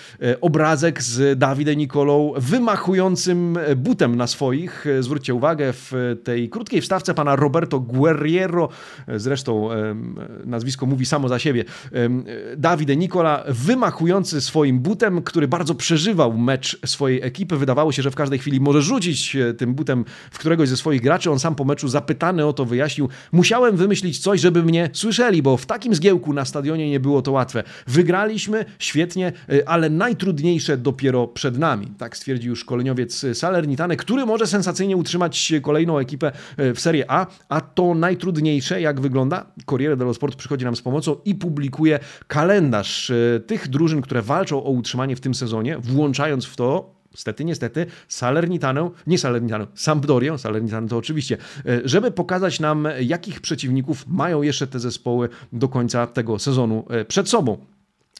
obrazek 0.41 1.03
z 1.03 1.39
Dawidem 1.39 1.77
Nikolą 1.77 2.33
wymachującym 2.37 3.59
butem 3.75 4.15
na 4.15 4.27
swoich. 4.27 4.85
Zwróćcie 4.99 5.33
uwagę, 5.33 5.73
w 5.73 6.17
tej 6.23 6.49
krótkiej 6.49 6.81
wstawce 6.81 7.13
pana 7.13 7.35
Roberto 7.35 7.79
Guerriero, 7.79 8.69
zresztą 9.15 9.69
nazwisko 10.45 10.85
mówi 10.85 11.05
samo 11.05 11.29
za 11.29 11.39
siebie. 11.39 11.65
Dawid 12.57 12.89
Nikola, 12.97 13.43
wymachujący 13.47 14.41
swoim 14.41 14.79
butem, 14.79 15.21
który 15.21 15.47
bardzo 15.47 15.75
przeżywał 15.75 16.37
mecz 16.37 16.79
swojej 16.85 17.21
ekipy. 17.23 17.57
Wydawało 17.57 17.91
się, 17.91 18.01
że 18.01 18.11
w 18.11 18.15
każdej 18.15 18.39
chwili 18.39 18.59
może 18.59 18.81
rzucić 18.81 19.37
tym 19.57 19.73
butem 19.73 20.05
w 20.31 20.39
któregoś 20.39 20.69
ze 20.69 20.77
swoich 20.77 21.01
graczy. 21.01 21.31
On 21.31 21.39
sam 21.39 21.55
po 21.55 21.65
meczu 21.65 21.87
zapytany 21.87 22.45
o 22.45 22.53
to 22.53 22.65
wyjaśnił: 22.65 23.09
Musiałem 23.31 23.77
wymyślić 23.77 24.19
coś, 24.19 24.41
żeby 24.41 24.63
mnie 24.63 24.89
słyszeli, 24.93 25.41
bo 25.41 25.57
w 25.57 25.65
takim 25.65 25.95
zgiełku 25.95 26.33
na 26.33 26.45
stadionie 26.45 26.89
nie 26.89 26.99
było 26.99 27.21
to 27.21 27.31
łatwe. 27.31 27.63
Wygraliśmy 27.87 28.65
świetnie, 28.79 29.33
e, 29.49 29.69
ale 29.69 29.89
najtrudniejsze 29.89 30.77
dopiero 30.77 31.27
przed 31.27 31.57
nami. 31.57 31.87
Tak 31.97 32.17
stwierdził 32.17 32.55
szkoleniowiec 32.55 33.25
Salernitane, 33.33 33.95
który 33.95 34.25
może 34.25 34.47
sensacyjnie 34.47 34.97
utrzymać 34.97 35.53
kolejną 35.61 35.97
ekipę 35.97 36.31
e, 36.57 36.73
w 36.73 36.79
Serie 36.79 37.11
A, 37.11 37.27
a 37.49 37.61
to 37.61 37.93
najtrudniejsze, 37.95 38.81
jak 38.81 39.01
wygląda, 39.01 39.45
Corriere 39.65 39.97
Sport 40.13 40.35
przychodzi 40.35 40.65
nam 40.65 40.75
z 40.75 40.81
pomocą 40.81 41.15
i 41.25 41.35
publikuje 41.35 41.99
kalendarz 42.27 43.09
e, 43.09 43.39
tych 43.39 43.67
drużyn, 43.67 44.01
które 44.01 44.21
walczą 44.21 44.63
o 44.63 44.69
utrzymanie 44.69 45.15
w 45.15 45.21
tym 45.21 45.35
sezonie, 45.35 45.77
włączając 45.79 46.45
w 46.45 46.55
to 46.55 46.95
Niestety, 47.15 47.45
niestety, 47.45 47.85
Salernitanę, 48.07 48.89
nie 49.07 49.17
Salernitanę, 49.17 49.67
Sampdorię, 49.75 50.37
Salernitanę 50.37 50.87
to 50.87 50.97
oczywiście, 50.97 51.37
e, 51.65 51.81
żeby 51.85 52.11
pokazać 52.11 52.59
nam, 52.59 52.87
jakich 53.01 53.41
przeciwników 53.41 54.07
mają 54.07 54.41
jeszcze 54.41 54.67
te 54.67 54.79
zespoły 54.79 55.29
do 55.53 55.67
końca 55.67 56.07
tego 56.07 56.39
sezonu 56.39 56.85
e, 56.89 57.05
przed 57.05 57.29
sobą. 57.29 57.57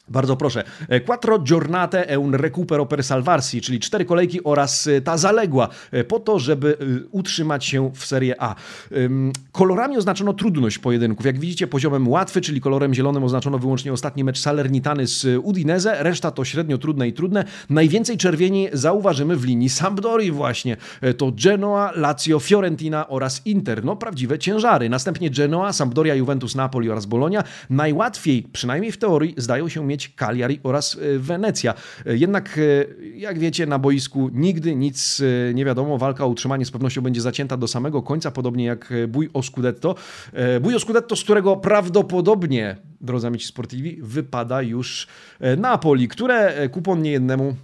Bardzo 0.10 0.38
proszę. 0.38 0.64
E, 0.90 1.00
quattro 1.00 1.40
giornate 1.40 2.10
e 2.10 2.20
un 2.20 2.34
recupero 2.36 2.86
per 2.86 3.04
salvarsi, 3.04 3.62
czyli 3.62 3.80
cztery 3.80 4.06
kolejki 4.06 4.44
oraz 4.44 4.88
e, 4.88 5.02
ta 5.02 5.18
zaległa 5.18 5.70
e, 5.92 6.04
po 6.04 6.20
to, 6.20 6.40
żeby 6.40 6.78
utrzymać 7.12 7.66
się 7.66 7.92
w 7.94 8.06
Serie 8.06 8.42
A. 8.42 8.56
Kolorami 9.52 9.98
oznaczono 9.98 10.34
trudność 10.34 10.78
pojedynków. 10.78 11.26
Jak 11.26 11.40
widzicie, 11.40 11.68
poziomem 11.68 12.08
łatwy, 12.08 12.42
czyli 12.42 12.62
kolorem 12.62 12.94
zielonym 12.94 13.24
oznaczono 13.24 13.60
wyłącznie 13.60 13.94
ostatni 13.94 14.24
mecz 14.24 14.40
Salernitany 14.40 15.08
z 15.08 15.40
Udinese, 15.44 16.04
reszta 16.04 16.32
to 16.32 16.46
średnio 16.46 16.78
trudne 16.78 17.08
i 17.08 17.14
trudne. 17.14 17.46
Najwięcej 17.70 18.18
czerwieni 18.18 18.68
zauważymy 18.74 19.36
w 19.36 19.46
linii 19.46 19.70
Sampdori 19.70 20.32
właśnie. 20.32 20.78
To 21.18 21.32
Genoa, 21.44 21.92
Lazio, 21.96 22.40
Fiorentina 22.40 23.08
oraz 23.08 23.42
Inter. 23.46 23.86
No 23.86 23.96
prawdziwe 23.96 24.40
ciężary. 24.40 24.90
Następnie 24.90 25.30
Genoa, 25.30 25.74
Sampdoria, 25.74 26.16
Juventus, 26.16 26.56
Napoli 26.56 26.90
oraz 26.90 27.06
Bologna. 27.06 27.44
Najłatwiej, 27.70 28.44
przynajmniej 28.54 28.92
w 28.92 28.98
teorii, 28.98 29.34
zdają 29.38 29.70
się 29.70 29.86
mieć 29.86 29.95
mieć 29.96 30.14
Cagliari 30.16 30.60
oraz 30.64 30.98
e, 30.98 31.20
Wenecja. 31.20 31.74
E, 32.06 32.18
jednak, 32.18 32.58
e, 32.58 32.62
jak 33.18 33.40
wiecie, 33.40 33.66
na 33.66 33.80
boisku 33.80 34.30
nigdy 34.34 34.76
nic 34.76 35.22
nie 35.54 35.66
wiadomo. 35.66 35.98
Walka 35.98 36.26
o 36.26 36.28
utrzymanie 36.28 36.66
z 36.66 36.72
pewnością 36.72 37.02
będzie 37.02 37.22
zacięta 37.22 37.58
do 37.58 37.68
samego 37.68 38.02
końca, 38.02 38.32
podobnie 38.32 38.66
jak 38.66 38.94
bój 39.08 39.30
o 39.34 39.44
Scudetto. 39.44 39.96
Bój 40.62 40.76
o 40.76 40.80
Scudetto, 40.80 41.16
z 41.16 41.24
którego 41.24 41.56
prawdopodobnie, 41.58 42.76
drodzy 43.02 43.28
amici 43.28 43.48
sportivi, 43.48 43.98
wypada 44.02 44.62
już 44.62 45.08
Napoli, 45.58 46.08
które 46.08 46.70
kupon 46.70 47.02
niejednemu 47.02 47.56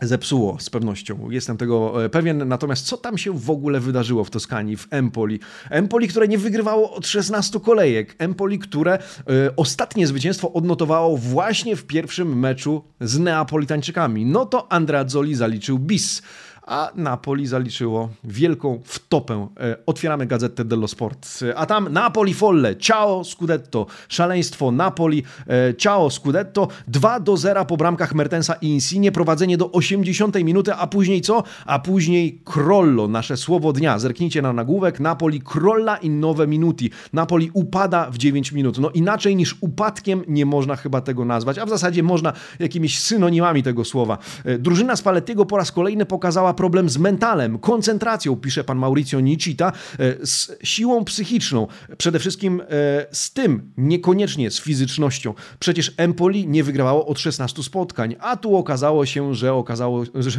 zepsuło 0.00 0.56
z 0.60 0.70
pewnością. 0.70 1.30
Jestem 1.30 1.56
tego 1.56 2.04
e, 2.04 2.08
pewien. 2.08 2.48
Natomiast 2.48 2.86
co 2.86 2.96
tam 2.96 3.18
się 3.18 3.32
w 3.38 3.50
ogóle 3.50 3.80
wydarzyło 3.80 4.24
w 4.24 4.30
Toskanii, 4.30 4.76
w 4.76 4.86
Empoli? 4.90 5.40
Empoli, 5.70 6.08
które 6.08 6.28
nie 6.28 6.38
wygrywało 6.38 6.94
od 6.94 7.06
16 7.06 7.60
kolejek. 7.60 8.14
Empoli, 8.18 8.58
które 8.58 8.98
y, 8.98 9.56
ostatnie 9.56 10.06
zwycięstwo 10.06 10.52
odnotowało 10.52 11.16
właśnie 11.16 11.76
w 11.76 11.84
pierwszym 11.84 12.38
meczu 12.38 12.84
z 13.00 13.18
Neapolitańczykami. 13.18 14.26
No 14.26 14.46
to 14.46 14.72
Andrea 14.72 15.08
Zoli 15.08 15.34
zaliczył 15.34 15.78
bis 15.78 16.22
a 16.68 16.90
Napoli 16.94 17.46
zaliczyło 17.46 18.08
wielką 18.24 18.80
wtopę. 18.84 19.48
E, 19.60 19.76
otwieramy 19.86 20.26
gazetę 20.26 20.64
dello 20.64 20.88
Sport, 20.88 21.28
a 21.56 21.66
tam 21.66 21.92
Napoli 21.92 22.34
folle, 22.34 22.76
ciao 22.76 23.24
Scudetto, 23.24 23.86
szaleństwo 24.08 24.70
Napoli, 24.70 25.22
e, 25.46 25.74
ciao 25.74 26.10
Scudetto, 26.10 26.68
2 26.88 27.20
do 27.20 27.36
0 27.36 27.64
po 27.64 27.76
bramkach 27.76 28.14
Mertensa 28.14 28.54
i 28.54 28.68
Insigne, 28.68 29.12
prowadzenie 29.12 29.56
do 29.56 29.72
80 29.72 30.44
minuty, 30.44 30.74
a 30.74 30.86
później 30.86 31.20
co? 31.20 31.42
A 31.66 31.78
później 31.78 32.40
Krollo, 32.44 33.08
nasze 33.08 33.36
słowo 33.36 33.72
dnia. 33.72 33.98
Zerknijcie 33.98 34.42
na 34.42 34.52
nagłówek, 34.52 35.00
Napoli 35.00 35.40
krolla 35.40 35.96
in 35.96 36.20
nowe 36.20 36.46
minuti. 36.46 36.90
Napoli 37.12 37.50
upada 37.52 38.10
w 38.10 38.18
9 38.18 38.52
minut. 38.52 38.78
No 38.78 38.90
inaczej 38.90 39.36
niż 39.36 39.56
upadkiem 39.60 40.22
nie 40.28 40.46
można 40.46 40.76
chyba 40.76 41.00
tego 41.00 41.24
nazwać, 41.24 41.58
a 41.58 41.66
w 41.66 41.68
zasadzie 41.68 42.02
można 42.02 42.32
jakimiś 42.58 42.98
synonimami 42.98 43.62
tego 43.62 43.84
słowa. 43.84 44.18
E, 44.44 44.58
drużyna 44.58 44.96
Spallettiego 44.96 45.46
po 45.46 45.56
raz 45.56 45.72
kolejny 45.72 46.06
pokazała 46.06 46.54
problem 46.58 46.88
z 46.88 46.98
mentalem, 46.98 47.58
koncentracją, 47.58 48.36
pisze 48.36 48.64
pan 48.64 48.78
Mauricio 48.78 49.20
Nicita, 49.20 49.72
e, 49.98 50.26
z 50.26 50.56
siłą 50.62 51.04
psychiczną, 51.04 51.66
przede 51.98 52.18
wszystkim 52.18 52.60
e, 52.60 52.64
z 53.12 53.32
tym, 53.32 53.72
niekoniecznie 53.76 54.50
z 54.50 54.60
fizycznością. 54.60 55.34
Przecież 55.58 55.92
Empoli 55.96 56.48
nie 56.48 56.64
wygrało 56.64 57.06
od 57.06 57.18
16 57.18 57.62
spotkań, 57.62 58.16
a 58.20 58.36
tu 58.36 58.56
okazało 58.56 59.06
się, 59.06 59.34
że, 59.34 59.54
okazało, 59.54 60.04
że, 60.14 60.30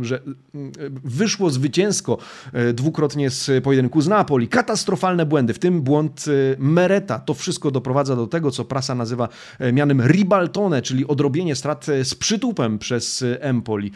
że 0.00 0.20
mm, 0.54 0.72
wyszło 1.04 1.50
zwycięsko 1.50 2.18
e, 2.52 2.72
dwukrotnie 2.72 3.30
z 3.30 3.64
pojedynku 3.64 4.00
z 4.00 4.08
Napoli. 4.08 4.48
Katastrofalne 4.48 5.26
błędy, 5.26 5.54
w 5.54 5.58
tym 5.58 5.82
błąd 5.82 6.24
Mereta. 6.58 7.18
To 7.18 7.34
wszystko 7.34 7.70
doprowadza 7.70 8.16
do 8.16 8.26
tego, 8.26 8.50
co 8.50 8.64
prasa 8.64 8.94
nazywa 8.94 9.28
mianem 9.72 10.02
ribaltone, 10.06 10.82
czyli 10.82 11.06
odrobienie 11.06 11.56
strat 11.56 11.86
z 12.02 12.14
przytupem 12.14 12.78
przez 12.78 13.24
Empoli. 13.40 13.92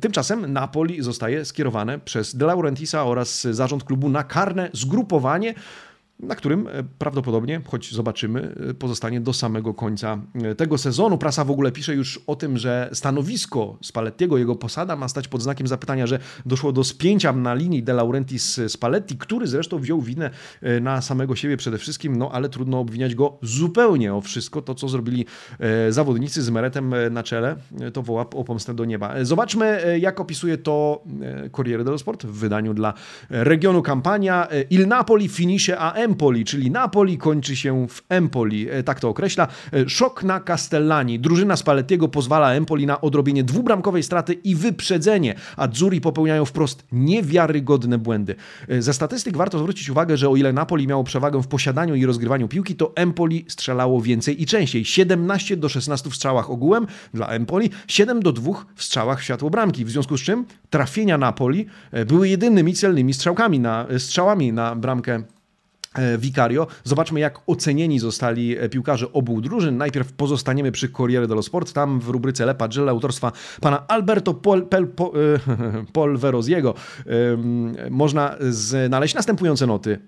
Tymczasem 0.00 0.53
Napoli 0.54 1.02
zostaje 1.02 1.44
skierowane 1.44 1.98
przez 1.98 2.36
De 2.36 2.46
Laurentisa 2.46 3.04
oraz 3.04 3.42
zarząd 3.42 3.84
klubu 3.84 4.08
na 4.08 4.24
karne 4.24 4.70
zgrupowanie 4.72 5.54
na 6.20 6.34
którym 6.34 6.68
e, 6.68 6.70
prawdopodobnie, 6.98 7.60
choć 7.66 7.94
zobaczymy, 7.94 8.54
e, 8.70 8.74
pozostanie 8.74 9.20
do 9.20 9.32
samego 9.32 9.74
końca 9.74 10.18
e, 10.34 10.54
tego 10.54 10.78
sezonu. 10.78 11.18
Prasa 11.18 11.44
w 11.44 11.50
ogóle 11.50 11.72
pisze 11.72 11.94
już 11.94 12.20
o 12.26 12.36
tym, 12.36 12.58
że 12.58 12.90
stanowisko 12.92 13.78
Spallettiego, 13.82 14.38
jego 14.38 14.56
posada 14.56 14.96
ma 14.96 15.08
stać 15.08 15.28
pod 15.28 15.42
znakiem 15.42 15.66
zapytania, 15.66 16.06
że 16.06 16.18
doszło 16.46 16.72
do 16.72 16.84
spięcia 16.84 17.32
na 17.32 17.54
linii 17.54 17.82
De 17.82 17.92
Laurentiis 17.92 18.60
Spalletti, 18.68 19.16
który 19.16 19.46
zresztą 19.46 19.78
wziął 19.78 20.00
winę 20.00 20.30
na 20.80 21.02
samego 21.02 21.36
siebie 21.36 21.56
przede 21.56 21.78
wszystkim, 21.78 22.16
no 22.16 22.30
ale 22.32 22.48
trudno 22.48 22.80
obwiniać 22.80 23.14
go 23.14 23.38
zupełnie 23.42 24.14
o 24.14 24.20
wszystko. 24.20 24.62
To, 24.62 24.74
co 24.74 24.88
zrobili 24.88 25.26
zawodnicy 25.90 26.42
z 26.42 26.50
Meretem 26.50 26.94
na 27.10 27.22
czele, 27.22 27.56
to 27.92 28.02
woła 28.02 28.30
o 28.30 28.44
pomstę 28.44 28.74
do 28.74 28.84
nieba. 28.84 29.24
Zobaczmy, 29.24 29.96
jak 30.00 30.20
opisuje 30.20 30.58
to 30.58 31.02
Corriere 31.56 31.84
dello 31.84 31.98
Sport 31.98 32.26
w 32.26 32.38
wydaniu 32.38 32.74
dla 32.74 32.94
regionu 33.30 33.82
kampania. 33.82 34.48
Il 34.70 34.88
Napoli 34.88 35.28
finisce 35.28 35.78
a 35.78 36.03
Empoli, 36.04 36.44
czyli 36.44 36.70
Napoli 36.70 37.18
kończy 37.18 37.56
się 37.56 37.88
w 37.88 38.02
Empoli, 38.08 38.70
e, 38.70 38.82
tak 38.82 39.00
to 39.00 39.08
określa. 39.08 39.48
E, 39.72 39.88
szok 39.88 40.22
na 40.22 40.40
Castellani. 40.40 41.20
Drużyna 41.20 41.56
Spallettiego 41.56 42.08
pozwala 42.08 42.52
Empoli 42.52 42.86
na 42.86 43.00
odrobienie 43.00 43.44
dwubramkowej 43.44 44.02
straty 44.02 44.32
i 44.32 44.54
wyprzedzenie. 44.54 45.34
Azzurri 45.56 46.00
popełniają 46.00 46.44
wprost 46.44 46.84
niewiarygodne 46.92 47.98
błędy. 47.98 48.34
E, 48.68 48.82
ze 48.82 48.92
statystyk 48.92 49.36
warto 49.36 49.58
zwrócić 49.58 49.90
uwagę, 49.90 50.16
że 50.16 50.28
o 50.28 50.36
ile 50.36 50.52
Napoli 50.52 50.86
miało 50.86 51.04
przewagę 51.04 51.42
w 51.42 51.46
posiadaniu 51.46 51.94
i 51.94 52.06
rozgrywaniu 52.06 52.48
piłki, 52.48 52.74
to 52.76 52.92
Empoli 52.94 53.44
strzelało 53.48 54.02
więcej 54.02 54.42
i 54.42 54.46
częściej. 54.46 54.84
17 54.84 55.56
do 55.56 55.68
16 55.68 56.10
w 56.10 56.14
strzałach 56.14 56.50
ogółem 56.50 56.86
dla 57.14 57.28
Empoli, 57.28 57.70
7 57.88 58.22
do 58.22 58.32
2 58.32 58.52
w 58.74 58.84
strzałach 58.84 59.20
w 59.20 59.22
światło 59.22 59.50
bramki. 59.50 59.84
W 59.84 59.90
związku 59.90 60.18
z 60.18 60.22
czym 60.22 60.44
trafienia 60.70 61.18
Napoli 61.18 61.66
były 62.06 62.28
jedynymi 62.28 62.74
celnymi 62.74 63.14
strzałkami 63.14 63.60
na, 63.60 63.86
strzałami 63.98 64.52
na 64.52 64.74
bramkę 64.76 65.22
Vicario. 66.18 66.66
Zobaczmy, 66.84 67.20
jak 67.20 67.40
ocenieni 67.46 67.98
zostali 67.98 68.58
e, 68.58 68.68
piłkarze 68.68 69.12
obu 69.12 69.40
drużyn. 69.40 69.76
Najpierw 69.76 70.12
pozostaniemy 70.12 70.72
przy 70.72 70.88
Corriere 70.88 71.26
dello 71.26 71.42
Sport. 71.42 71.72
Tam 71.72 72.00
w 72.00 72.08
rubryce 72.08 72.46
Le 72.46 72.54
Pagelle 72.54 72.90
autorstwa 72.90 73.32
pana 73.60 73.86
Alberto 73.88 74.34
Pol, 74.34 74.66
Pel, 74.66 74.86
Pol, 74.86 75.10
e, 75.16 75.84
Polveroziego 75.92 76.74
można 77.90 78.36
znaleźć 78.40 79.14
następujące 79.14 79.66
noty. 79.66 79.98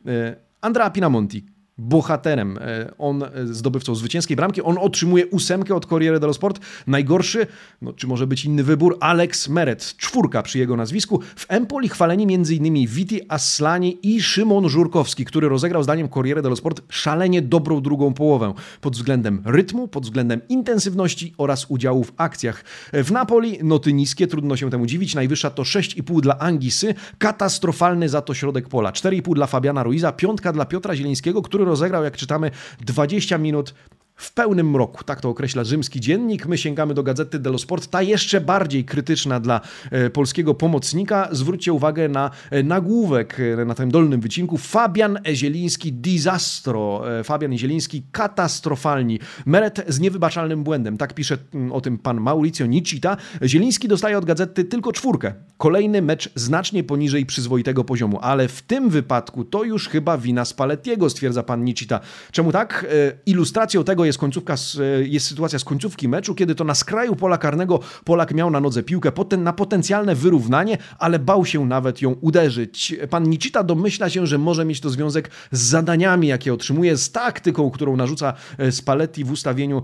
Andrea 0.61 0.91
Pinamonti, 0.91 1.47
bohaterem. 1.79 2.59
E, 2.59 2.93
on 2.99 3.23
e, 3.23 3.31
zdobywcą 3.45 3.95
zwycięskiej 3.95 4.37
bramki. 4.37 4.63
On 4.63 4.79
otrzymuje 4.79 5.27
ósemkę 5.27 5.75
od 5.75 5.87
Corriere 5.87 6.21
dello 6.21 6.35
Sport. 6.35 6.61
Najgorszy, 6.87 7.47
no, 7.83 7.93
czy 7.93 8.07
może 8.07 8.27
być 8.27 8.45
inny 8.45 8.65
wybór, 8.65 8.97
Alex 9.01 9.49
Meret, 9.49 9.97
czwórka 9.97 10.43
przy 10.43 10.59
jego 10.59 10.77
nazwisku. 10.77 11.21
W 11.37 11.47
Empoli 11.49 11.89
chwaleni 11.89 12.35
m.in. 12.35 12.87
Viti 12.87 13.21
Aslani 13.29 13.99
i 14.03 14.23
Szymon 14.23 14.69
Żurkowski, 14.69 15.25
który 15.25 15.49
rozegrał 15.49 15.83
zdaniem 15.83 16.09
Corriere 16.09 16.43
dello 16.43 16.57
Sport 16.57 16.83
szalenie 16.89 17.43
dobrą 17.43 17.81
drugą 17.81 18.15
połowę 18.15 18.55
pod 18.81 18.97
względem 18.97 19.43
rytmu, 19.45 19.89
pod 19.89 20.05
względem 20.05 20.41
intensywności 20.49 21.35
oraz 21.39 21.67
udziału 21.69 22.05
w 22.05 22.13
akcjach. 22.17 22.65
W 22.93 23.13
Napoli 23.13 23.59
noty 23.65 23.93
niskie, 23.93 24.27
trudno 24.27 24.57
się 24.57 24.71
temu 24.71 24.87
dziwić. 24.87 25.15
Najwyższa 25.15 25.51
to 25.51 25.63
6,5 25.63 26.21
dla 26.21 26.39
Angisy, 26.39 26.95
katastrofalny 27.19 28.09
za 28.09 28.23
to 28.23 28.35
środek 28.35 28.69
pola. 28.69 28.93
4,5 28.93 29.35
dla 29.35 29.47
Fabiana 29.47 29.83
Ruiza, 29.83 30.13
piątka 30.13 30.53
dla 30.53 30.65
Piotra 30.65 30.97
Zielińskiego, 30.97 31.43
który 31.43 31.66
rozegrał, 31.67 32.05
jak 32.05 32.17
czytamy, 32.17 32.51
20 32.81 33.39
minut 33.39 33.75
w 34.17 34.33
pełnym 34.33 34.71
mroku. 34.71 35.05
Tak 35.05 35.21
to 35.21 35.29
określa 35.29 35.65
rzymski 35.65 36.01
dziennik. 36.01 36.47
My 36.47 36.59
sięgamy 36.59 36.95
do 36.95 37.03
gazety 37.03 37.39
dello 37.39 37.59
Sport, 37.59 37.87
ta 37.87 38.03
jeszcze 38.03 38.41
bardziej 38.41 38.85
krytyczna 38.85 39.41
dla 39.41 39.61
e, 39.91 40.11
polskiego 40.11 40.55
pomocnika. 40.55 41.29
Zwróćcie 41.33 41.73
uwagę 41.73 42.09
na 42.09 42.31
e, 42.51 42.63
nagłówek 42.63 43.41
e, 43.41 43.65
na 43.65 43.75
tym 43.75 43.91
dolnym 43.91 44.21
wycinku. 44.21 44.59
Fabian 44.59 45.19
Zieliński 45.35 45.93
disastro. 45.93 47.03
Fabian 47.25 47.59
Zieliński 47.59 48.03
katastrofalni. 48.13 49.19
Meret 49.47 49.85
z 49.89 50.01
niewybaczalnym 50.01 50.65
błędem. 50.65 50.99
Tak 50.99 51.15
pisze 51.15 51.39
mm, 51.55 51.73
o 51.73 51.81
tym 51.81 51.99
pan 51.99 52.21
Mauricio 52.21 52.67
Nicita. 52.67 53.17
Zieliński 53.43 53.89
dostaje 53.89 54.19
od 54.19 54.25
gazety 54.25 54.65
tylko 54.65 54.93
czwórkę. 54.93 55.35
Kolejny 55.57 56.03
mecz 56.03 56.31
znacznie 56.35 56.85
poniżej 56.85 57.27
przyzwoitego 57.27 57.85
poziomu, 57.85 58.19
ale 58.23 58.49
w 58.49 58.63
tym 58.63 58.91
wypadku 58.91 59.45
to 59.45 59.65
już 59.65 59.89
chyba 59.89 60.19
wina 60.19 60.45
Spallettiego, 60.45 61.11
stwierdza 61.11 61.43
pan 61.43 61.65
Nicita. 61.65 62.01
Czemu 62.33 62.53
tak? 62.53 62.87
Ilustracją 63.27 63.85
tego 63.85 64.06
jest 64.07 64.19
końcówka, 64.19 64.55
e, 64.55 65.07
jest 65.07 65.27
sytuacja 65.27 65.59
z 65.59 65.65
końcówki 65.65 66.09
meczu, 66.09 66.35
kiedy 66.35 66.55
to 66.55 66.65
na 66.65 66.75
skraju 66.75 67.17
pola 67.17 67.39
karnego 67.39 67.81
Polak 68.05 68.35
miał 68.35 68.51
na 68.51 68.61
nodze 68.61 68.83
piłkę 68.83 69.13
na 69.39 69.53
potencjalne 69.53 70.15
wyrównanie, 70.15 70.79
ale 70.99 71.19
bał 71.19 71.45
się 71.45 71.67
nawet 71.67 72.03
ją 72.03 72.13
uderzyć. 72.21 72.95
Pan 73.11 73.31
Nicita 73.31 73.65
domyśla 73.65 74.11
się, 74.11 74.27
że 74.27 74.39
może 74.39 74.65
mieć 74.65 74.81
to 74.81 74.91
związek 74.91 75.31
z 75.53 75.63
zadaniami, 75.63 76.29
jakie 76.29 76.55
otrzymuje, 76.55 76.97
z 76.97 77.13
taktyką, 77.13 77.71
którą 77.71 77.97
narzuca 77.97 78.35
e, 78.59 78.73
Spalletti 78.73 79.25
w 79.25 79.31
ustawieniu, 79.31 79.79
e, 79.79 79.83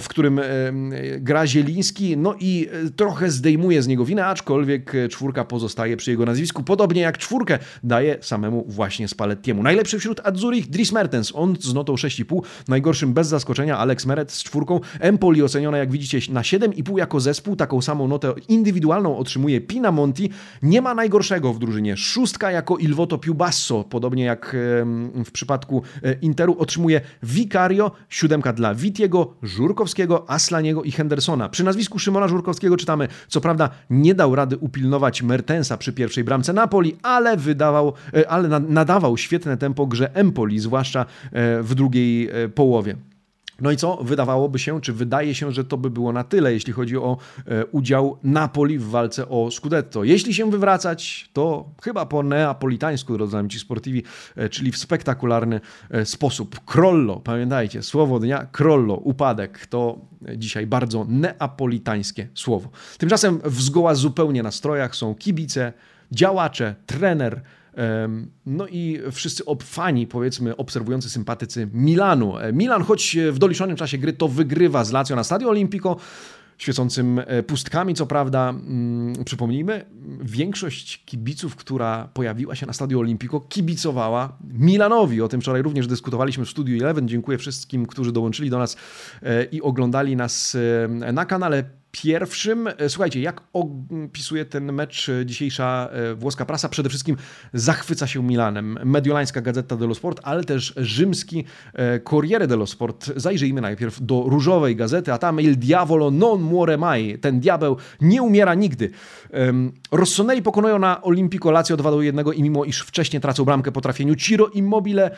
w 0.00 0.06
którym 0.08 0.40
gra 1.18 1.46
Zieliński, 1.46 2.16
no 2.16 2.34
i 2.40 2.68
trochę 2.96 3.30
zdejmuje 3.30 3.82
z 3.82 3.86
niego 3.86 4.04
winę, 4.04 4.26
aczkolwiek 4.26 4.92
czwórka 5.10 5.44
pozostaje 5.44 5.96
przy 5.96 6.10
jego 6.10 6.26
nazwisku, 6.26 6.62
podobnie 6.62 7.00
jak 7.00 7.18
czwórkę 7.18 7.58
daje 7.82 8.18
samemu 8.20 8.64
właśnie 8.68 9.08
Spallettiemu. 9.08 9.62
Najlepszy 9.62 9.98
wśród 9.98 10.20
Azzurich 10.24 10.70
Dries 10.70 10.92
Mertens, 10.92 11.32
on 11.34 11.56
z 11.60 11.74
notą 11.74 11.94
6,5, 11.94 12.40
najgorszym 12.68 13.12
bez 13.12 13.28
zaskoczenia 13.28 13.47
zaskoczenia 13.48 13.78
Alex 13.78 14.06
Meret 14.06 14.32
z 14.32 14.42
czwórką. 14.42 14.80
Empoli 15.00 15.42
oceniona, 15.42 15.78
jak 15.78 15.90
widzicie, 15.90 16.32
na 16.32 16.42
7,5 16.42 16.98
jako 16.98 17.20
zespół. 17.20 17.56
Taką 17.56 17.82
samą 17.82 18.08
notę 18.08 18.34
indywidualną 18.48 19.16
otrzymuje 19.16 19.60
Pina 19.60 19.92
Monti. 19.92 20.30
Nie 20.62 20.82
ma 20.82 20.94
najgorszego 20.94 21.52
w 21.52 21.58
drużynie. 21.58 21.96
Szóstka 21.96 22.50
jako 22.50 22.78
Il 22.78 22.94
Voto 22.94 23.18
Più 23.18 23.34
Basso, 23.34 23.84
podobnie 23.84 24.24
jak 24.24 24.56
w 25.24 25.30
przypadku 25.32 25.82
e, 26.02 26.12
Interu, 26.12 26.56
otrzymuje 26.58 27.00
Vicario, 27.22 27.90
siódemka 28.08 28.52
dla 28.52 28.74
Witiego, 28.74 29.34
Żurkowskiego, 29.42 30.30
Aslaniego 30.30 30.82
i 30.82 30.90
Hendersona. 30.90 31.48
Przy 31.48 31.64
nazwisku 31.64 31.98
Szymona 31.98 32.28
Żurkowskiego 32.28 32.76
czytamy, 32.76 33.08
co 33.28 33.40
prawda 33.40 33.70
nie 33.90 34.14
dał 34.14 34.34
rady 34.34 34.56
upilnować 34.56 35.22
Mertensa 35.22 35.76
przy 35.76 35.92
pierwszej 35.92 36.24
bramce 36.24 36.52
Napoli, 36.52 36.96
ale 37.02 37.36
wydawał, 37.36 37.92
e, 38.14 38.30
ale 38.30 38.48
nadawał 38.60 39.16
świetne 39.16 39.56
tempo 39.56 39.86
grze 39.86 40.14
Empoli, 40.14 40.58
zwłaszcza 40.58 41.00
e, 41.32 41.62
w 41.62 41.74
drugiej 41.74 42.30
połowie. 42.54 43.07
No 43.60 43.70
i 43.70 43.76
co? 43.76 43.96
Wydawałoby 43.96 44.58
się, 44.58 44.80
czy 44.80 44.92
wydaje 44.92 45.34
się, 45.34 45.52
że 45.52 45.64
to 45.64 45.76
by 45.76 45.90
było 45.90 46.12
na 46.12 46.24
tyle, 46.24 46.52
jeśli 46.52 46.72
chodzi 46.72 46.96
o 46.96 47.16
e, 47.46 47.66
udział 47.66 48.18
Napoli 48.22 48.78
w 48.78 48.88
walce 48.88 49.28
o 49.28 49.50
Scudetto. 49.50 50.04
Jeśli 50.04 50.34
się 50.34 50.50
wywracać, 50.50 51.30
to 51.32 51.70
chyba 51.82 52.06
po 52.06 52.22
neapolitańsku, 52.22 53.16
drodzy 53.16 53.36
amici 53.38 53.58
sportivi, 53.58 54.02
e, 54.36 54.48
czyli 54.48 54.72
w 54.72 54.78
spektakularny 54.78 55.60
e, 55.90 56.06
sposób. 56.06 56.60
Krollo, 56.64 57.16
pamiętajcie, 57.16 57.82
słowo 57.82 58.18
dnia, 58.18 58.46
krollo, 58.52 58.94
upadek, 58.94 59.66
to 59.66 59.98
dzisiaj 60.36 60.66
bardzo 60.66 61.06
neapolitańskie 61.08 62.28
słowo. 62.34 62.70
Tymczasem 62.98 63.40
w 63.44 63.62
zgoła 63.62 63.94
zupełnie 63.94 64.42
na 64.42 64.50
strojach 64.50 64.96
są 64.96 65.14
kibice, 65.14 65.72
działacze, 66.12 66.74
trener, 66.86 67.42
no 68.46 68.66
i 68.66 69.00
wszyscy 69.12 69.42
fani, 69.62 70.06
powiedzmy, 70.06 70.56
obserwujący 70.56 71.10
sympatycy 71.10 71.68
Milanu. 71.72 72.38
E, 72.38 72.52
Milan, 72.52 72.82
choć 72.82 73.16
w 73.32 73.38
doliczonym 73.38 73.76
czasie 73.76 73.98
gry 73.98 74.12
to 74.12 74.28
wygrywa 74.28 74.84
z 74.84 74.92
Lazio 74.92 75.16
na 75.16 75.24
Stadio 75.24 75.48
Olimpico, 75.48 75.96
świecącym 76.58 77.18
e, 77.18 77.42
pustkami, 77.42 77.94
co 77.94 78.06
prawda. 78.06 78.48
Mm, 78.48 79.24
przypomnijmy, 79.24 79.84
większość 80.20 81.04
kibiców, 81.04 81.56
która 81.56 82.08
pojawiła 82.14 82.54
się 82.54 82.66
na 82.66 82.72
Stadio 82.72 82.98
Olimpico, 82.98 83.40
kibicowała 83.40 84.36
Milanowi. 84.52 85.22
O 85.22 85.28
tym 85.28 85.40
wczoraj 85.40 85.62
również 85.62 85.86
dyskutowaliśmy 85.86 86.44
w 86.44 86.50
Studio 86.50 86.84
Eleven. 86.84 87.08
Dziękuję 87.08 87.38
wszystkim, 87.38 87.86
którzy 87.86 88.12
dołączyli 88.12 88.50
do 88.50 88.58
nas 88.58 88.76
e, 89.22 89.44
i 89.44 89.62
oglądali 89.62 90.16
nas 90.16 90.56
na 91.12 91.24
kanale 91.24 91.64
pierwszym. 91.90 92.68
E, 92.78 92.88
słuchajcie, 92.88 93.20
jak 93.20 93.40
opisuje 93.52 94.44
ten 94.44 94.72
mecz 94.72 95.08
e, 95.08 95.26
dzisiejsza 95.26 95.88
e, 95.92 96.14
włoska 96.14 96.44
prasa? 96.44 96.68
Przede 96.68 96.88
wszystkim 96.88 97.16
zachwyca 97.54 98.06
się 98.06 98.22
Milanem. 98.22 98.78
Mediolańska 98.84 99.40
Gazeta 99.40 99.76
dello 99.76 99.94
Sport, 99.94 100.20
ale 100.22 100.44
też 100.44 100.74
rzymski 100.76 101.44
Corriere 102.10 102.46
dello 102.46 102.66
Sport. 102.66 103.12
Zajrzyjmy 103.16 103.60
najpierw 103.60 104.02
do 104.02 104.24
różowej 104.26 104.76
gazety, 104.76 105.12
a 105.12 105.18
tam 105.18 105.40
Il 105.40 105.58
diavolo 105.58 106.10
non 106.10 106.42
muore 106.42 106.76
mai. 106.76 107.18
Ten 107.18 107.40
diabeł 107.40 107.76
nie 108.00 108.22
umiera 108.22 108.54
nigdy. 108.54 108.90
Rossoneri 109.92 110.42
pokonują 110.42 110.78
na 110.78 111.02
Olimpico 111.02 111.50
Lazio 111.50 111.76
2 111.76 111.90
do 111.90 112.02
1 112.02 112.26
i 112.34 112.42
mimo 112.42 112.64
iż 112.64 112.80
wcześniej 112.80 113.20
tracą 113.22 113.44
bramkę 113.44 113.72
po 113.72 113.80
trafieniu 113.80 114.14
Ciro 114.14 114.46
Immobile, 114.46 115.10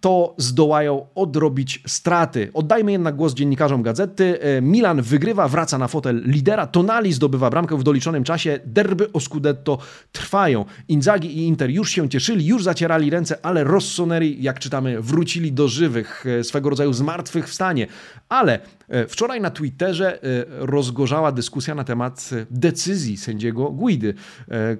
to 0.00 0.34
zdołają 0.38 1.06
odrobić 1.14 1.82
straty. 1.86 2.50
Oddajmy 2.54 2.92
jednak 2.92 3.16
głos 3.16 3.34
dziennikarzom 3.34 3.82
gazety. 3.82 4.38
Milan 4.62 5.02
wygrywa, 5.02 5.48
wraca 5.48 5.59
wraca 5.60 5.78
na 5.78 5.88
fotel 5.88 6.22
lidera, 6.24 6.66
Tonali 6.66 7.12
zdobywa 7.12 7.50
bramkę 7.50 7.76
w 7.76 7.82
doliczonym 7.82 8.24
czasie, 8.24 8.60
derby 8.64 9.12
o 9.12 9.20
Scudetto 9.20 9.78
trwają. 10.12 10.64
Inzaghi 10.88 11.38
i 11.38 11.46
Inter 11.46 11.70
już 11.70 11.90
się 11.90 12.08
cieszyli, 12.08 12.46
już 12.46 12.64
zacierali 12.64 13.10
ręce, 13.10 13.38
ale 13.42 13.64
Rossoneri, 13.64 14.42
jak 14.42 14.58
czytamy, 14.58 15.02
wrócili 15.02 15.52
do 15.52 15.68
żywych, 15.68 16.24
e, 16.26 16.44
swego 16.44 16.70
rodzaju 16.70 16.92
zmartwychwstanie. 16.92 17.86
Ale 18.28 18.60
wczoraj 19.08 19.40
na 19.40 19.50
Twitterze 19.50 20.22
e, 20.22 20.44
rozgorzała 20.48 21.32
dyskusja 21.32 21.74
na 21.74 21.84
temat 21.84 22.30
decyzji 22.50 23.16
sędziego 23.16 23.70
Guidy, 23.70 24.14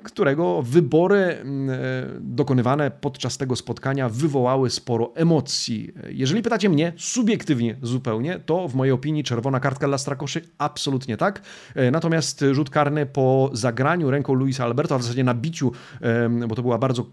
którego 0.03 0.63
wybory 0.63 1.37
dokonywane 2.21 2.91
podczas 2.91 3.39
tego 3.39 3.57
spotkania 3.57 4.09
wywołały 4.09 4.71
sporo 4.71 5.13
emocji. 5.15 5.93
Jeżeli 6.09 6.43
pytacie 6.43 6.69
mnie 6.69 6.93
subiektywnie 6.97 7.77
zupełnie, 7.83 8.39
to 8.39 8.69
w 8.69 8.75
mojej 8.75 8.93
opinii 8.93 9.25
czerwona 9.25 9.61
kartka 9.61 9.89
dla 9.89 9.99
Strakoszy 9.99 10.43
absolutnie 10.59 11.17
tak. 11.17 11.43
Natomiast 11.93 12.45
rzut 12.53 12.71
karny 12.71 13.07
po 13.07 13.51
zagraniu 13.53 14.11
ręką 14.11 14.35
Luisa 14.35 14.65
Alberto, 14.65 14.95
a 14.95 14.99
w 14.99 15.03
zasadzie 15.03 15.25
na 15.25 15.35
biciu, 15.35 15.73
bo 16.49 16.55
to 16.55 16.63
była 16.63 16.79
bardzo 16.79 17.07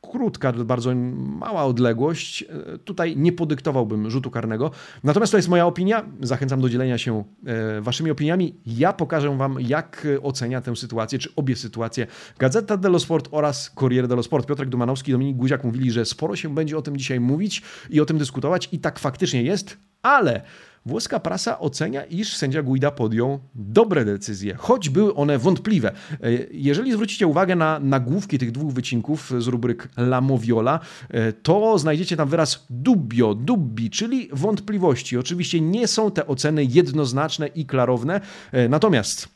krótka, 0.00 0.52
bardzo 0.52 0.94
mała 1.14 1.64
odległość. 1.64 2.42
E, 2.74 2.78
tutaj 2.78 3.16
nie 3.16 3.32
podyktowałbym 3.32 4.10
rzutu 4.10 4.30
karnego. 4.30 4.70
Natomiast 5.04 5.32
to 5.32 5.38
jest 5.38 5.48
moja 5.48 5.66
opinia. 5.66 6.04
Zachęcam 6.20 6.60
do 6.60 6.68
dzielenia 6.68 6.98
się 6.98 7.24
e, 7.46 7.80
waszymi 7.80 8.10
opiniami. 8.10 8.54
Ja 8.66 8.92
pokażę 8.92 9.36
wam, 9.36 9.56
jak 9.60 10.06
ocenia 10.22 10.60
tę 10.60 10.76
sytuację, 10.76 11.18
czy 11.18 11.34
obie 11.36 11.56
sytuacje. 11.56 12.06
Gazeta 12.38 12.76
dello 12.76 12.98
Sport 12.98 13.28
oraz 13.30 13.70
Corriere 13.70 14.08
dello 14.08 14.22
Sport. 14.22 14.46
Piotrek 14.46 14.68
Dumanowski 14.68 15.10
i 15.10 15.12
Dominik 15.12 15.36
Guziak 15.36 15.64
mówili, 15.64 15.90
że 15.90 16.04
sporo 16.04 16.36
się 16.36 16.54
będzie 16.54 16.78
o 16.78 16.82
tym 16.82 16.96
dzisiaj 16.96 17.20
mówić 17.20 17.62
i 17.90 18.00
o 18.00 18.04
tym 18.04 18.18
dyskutować 18.18 18.68
i 18.72 18.78
tak 18.78 18.98
faktycznie 18.98 19.42
jest, 19.42 19.76
ale 20.02 20.42
Włoska 20.88 21.20
prasa 21.20 21.58
ocenia, 21.58 22.04
iż 22.04 22.36
sędzia 22.36 22.62
Guida 22.62 22.90
podjął 22.90 23.38
dobre 23.54 24.04
decyzje, 24.04 24.54
choć 24.54 24.88
były 24.88 25.14
one 25.14 25.38
wątpliwe. 25.38 25.92
E, 25.92 26.16
jeżeli 26.50 26.92
zwrócicie 26.92 27.26
uwagę 27.26 27.56
na 27.56 27.80
nagłówki 27.80 28.38
tych 28.38 28.52
dwóch 28.52 28.72
wycinków 28.72 29.32
z 29.38 29.46
rubryk 29.46 29.88
La 29.96 30.20
Moviola, 30.20 30.80
e, 31.10 31.32
to 31.32 31.78
znajdziecie 31.78 32.16
tam 32.16 32.28
wyraz 32.28 32.66
dubbio, 32.70 33.34
dubbi, 33.34 33.90
czyli 33.90 34.28
wątpliwości. 34.32 35.18
Oczywiście 35.18 35.60
nie 35.60 35.86
są 35.86 36.10
te 36.10 36.26
oceny 36.26 36.64
jednoznaczne 36.64 37.46
i 37.46 37.66
klarowne, 37.66 38.20
e, 38.52 38.68
natomiast 38.68 39.28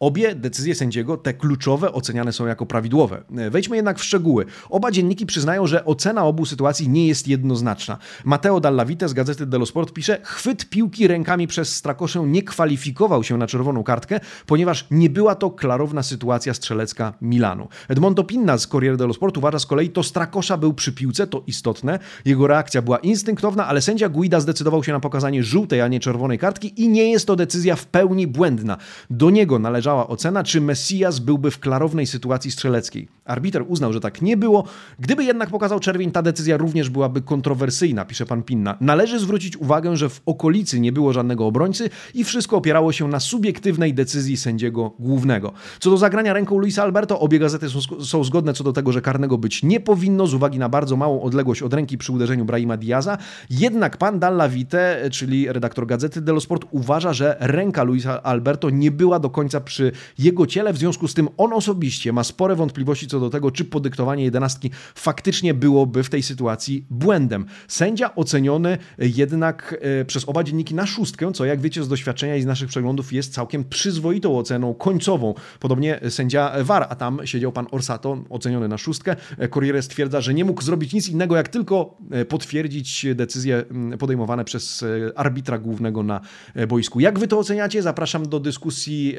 Obie 0.00 0.34
decyzje 0.34 0.74
sędziego, 0.74 1.16
te 1.16 1.34
kluczowe, 1.34 1.92
oceniane 1.92 2.32
są 2.32 2.46
jako 2.46 2.66
prawidłowe. 2.66 3.22
Wejdźmy 3.50 3.76
jednak 3.76 3.98
w 3.98 4.04
szczegóły. 4.04 4.44
Oba 4.70 4.90
dzienniki 4.90 5.26
przyznają, 5.26 5.66
że 5.66 5.84
ocena 5.84 6.24
obu 6.24 6.46
sytuacji 6.46 6.88
nie 6.88 7.06
jest 7.06 7.28
jednoznaczna. 7.28 7.98
Matteo 8.24 8.60
Dallavite 8.60 9.08
z 9.08 9.12
gazety 9.12 9.46
dello 9.46 9.66
Sport 9.66 9.92
pisze, 9.92 10.18
chwyt 10.22 10.70
piłki 10.70 11.08
rękami 11.08 11.46
przez 11.46 11.76
Strakoszę 11.76 12.20
nie 12.26 12.42
kwalifikował 12.42 13.24
się 13.24 13.38
na 13.38 13.46
czerwoną 13.46 13.82
kartkę, 13.82 14.20
ponieważ 14.46 14.86
nie 14.90 15.10
była 15.10 15.34
to 15.34 15.50
klarowna 15.50 16.02
sytuacja 16.02 16.54
strzelecka 16.54 17.12
Milanu. 17.22 17.68
Edmondo 17.88 18.24
Pinna 18.24 18.58
z 18.58 18.66
Corriere 18.66 18.96
dello 18.96 19.14
Sport 19.14 19.36
uważa 19.36 19.58
z 19.58 19.66
kolei, 19.66 19.90
to 19.90 20.02
Strakosza 20.02 20.56
był 20.56 20.74
przy 20.74 20.92
piłce, 20.92 21.26
to 21.26 21.42
istotne. 21.46 21.98
Jego 22.24 22.46
reakcja 22.46 22.82
była 22.82 22.98
instynktowna, 22.98 23.66
ale 23.66 23.80
sędzia 23.80 24.08
Guida 24.08 24.40
zdecydował 24.40 24.84
się 24.84 24.92
na 24.92 25.00
pokazanie 25.00 25.42
żółtej, 25.42 25.80
a 25.80 25.88
nie 25.88 26.00
czerwonej 26.00 26.38
kartki 26.38 26.82
i 26.82 26.88
nie 26.88 27.10
jest 27.10 27.26
to 27.26 27.36
decyzja 27.36 27.76
w 27.76 27.86
pełni 27.86 28.26
błędna. 28.26 28.76
Do 29.10 29.30
niego 29.30 29.58
należa 29.58 29.87
należała 29.88 30.08
ocena, 30.08 30.44
czy 30.44 30.60
Messias 30.60 31.18
byłby 31.18 31.50
w 31.50 31.58
klarownej 31.58 32.06
sytuacji 32.06 32.50
strzeleckiej. 32.50 33.08
Arbiter 33.24 33.64
uznał, 33.68 33.92
że 33.92 34.00
tak 34.00 34.22
nie 34.22 34.36
było. 34.36 34.64
Gdyby 34.98 35.24
jednak 35.24 35.50
pokazał 35.50 35.80
czerwień, 35.80 36.10
ta 36.10 36.22
decyzja 36.22 36.56
również 36.56 36.90
byłaby 36.90 37.22
kontrowersyjna, 37.22 38.04
pisze 38.04 38.26
pan 38.26 38.42
Pinna. 38.42 38.76
Należy 38.80 39.18
zwrócić 39.18 39.56
uwagę, 39.56 39.96
że 39.96 40.08
w 40.08 40.20
okolicy 40.26 40.80
nie 40.80 40.92
było 40.92 41.12
żadnego 41.12 41.46
obrońcy 41.46 41.90
i 42.14 42.24
wszystko 42.24 42.56
opierało 42.56 42.92
się 42.92 43.08
na 43.08 43.20
subiektywnej 43.20 43.94
decyzji 43.94 44.36
sędziego 44.36 44.92
głównego. 44.98 45.52
Co 45.80 45.90
do 45.90 45.96
zagrania 45.96 46.32
ręką 46.32 46.58
Luisa 46.58 46.82
Alberto, 46.82 47.20
obie 47.20 47.38
gazety 47.38 47.68
są, 47.70 47.80
są 48.04 48.24
zgodne 48.24 48.52
co 48.52 48.64
do 48.64 48.72
tego, 48.72 48.92
że 48.92 49.00
karnego 49.00 49.38
być 49.38 49.62
nie 49.62 49.80
powinno 49.80 50.26
z 50.26 50.34
uwagi 50.34 50.58
na 50.58 50.68
bardzo 50.68 50.96
małą 50.96 51.22
odległość 51.22 51.62
od 51.62 51.74
ręki 51.74 51.98
przy 51.98 52.12
uderzeniu 52.12 52.44
Brahima 52.44 52.76
Diaza. 52.76 53.18
Jednak 53.50 53.96
pan 53.96 54.18
Dalla 54.18 54.48
Vite, 54.48 55.10
czyli 55.12 55.52
redaktor 55.52 55.86
gazety 55.86 56.20
dello 56.20 56.40
Sport, 56.40 56.64
uważa, 56.70 57.12
że 57.12 57.36
ręka 57.40 57.82
Luisa 57.82 58.22
Alberto 58.22 58.70
nie 58.70 58.90
była 58.90 59.18
do 59.18 59.30
końca 59.30 59.60
przy 59.60 59.77
przy 59.78 59.92
jego 60.18 60.46
ciele. 60.46 60.72
W 60.72 60.78
związku 60.78 61.08
z 61.08 61.14
tym 61.14 61.28
on 61.36 61.52
osobiście 61.52 62.12
ma 62.12 62.24
spore 62.24 62.56
wątpliwości 62.56 63.06
co 63.06 63.20
do 63.20 63.30
tego, 63.30 63.50
czy 63.50 63.64
podyktowanie 63.64 64.24
jedenastki 64.24 64.70
faktycznie 64.94 65.54
byłoby 65.54 66.02
w 66.02 66.10
tej 66.10 66.22
sytuacji 66.22 66.86
błędem. 66.90 67.46
Sędzia 67.68 68.14
oceniony 68.14 68.78
jednak 68.98 69.76
e, 70.00 70.04
przez 70.04 70.28
oba 70.28 70.44
dzienniki 70.44 70.74
na 70.74 70.86
szóstkę, 70.86 71.32
co 71.32 71.44
jak 71.44 71.60
wiecie 71.60 71.84
z 71.84 71.88
doświadczenia 71.88 72.36
i 72.36 72.42
z 72.42 72.46
naszych 72.46 72.68
przeglądów 72.68 73.12
jest 73.12 73.32
całkiem 73.32 73.64
przyzwoitą 73.64 74.38
oceną 74.38 74.74
końcową. 74.74 75.34
Podobnie 75.60 76.00
sędzia 76.08 76.52
VAR, 76.64 76.86
a 76.88 76.94
tam 76.94 77.20
siedział 77.24 77.52
pan 77.52 77.66
Orsato, 77.70 78.24
oceniony 78.30 78.68
na 78.68 78.78
szóstkę. 78.78 79.16
E, 79.38 79.48
Corriere 79.48 79.82
stwierdza, 79.82 80.20
że 80.20 80.34
nie 80.34 80.44
mógł 80.44 80.62
zrobić 80.62 80.92
nic 80.92 81.08
innego, 81.08 81.36
jak 81.36 81.48
tylko 81.48 81.96
e, 82.10 82.24
potwierdzić 82.24 83.06
decyzje 83.14 83.64
podejmowane 83.98 84.44
przez 84.44 84.84
arbitra 85.16 85.58
głównego 85.58 86.02
na 86.02 86.20
boisku. 86.68 87.00
Jak 87.00 87.18
wy 87.18 87.28
to 87.28 87.38
oceniacie? 87.38 87.82
Zapraszam 87.82 88.28
do 88.28 88.40
dyskusji 88.40 89.16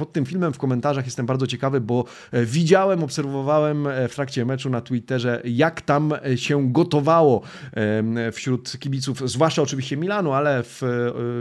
pod 0.00 0.12
tym 0.12 0.26
filmem 0.26 0.52
w 0.52 0.58
komentarzach 0.58 1.04
jestem 1.04 1.26
bardzo 1.26 1.46
ciekawy, 1.46 1.80
bo 1.80 2.04
e, 2.32 2.44
widziałem, 2.44 3.04
obserwowałem 3.04 3.86
e, 3.86 4.08
w 4.08 4.14
trakcie 4.14 4.44
meczu 4.44 4.70
na 4.70 4.80
Twitterze, 4.80 5.42
jak 5.44 5.80
tam 5.80 6.12
e, 6.12 6.38
się 6.38 6.72
gotowało 6.72 7.42
wśród 8.32 8.78
kibiców, 8.78 9.30
zwłaszcza 9.30 9.62
oczywiście 9.62 9.96
Milanu, 9.96 10.32
ale 10.32 10.62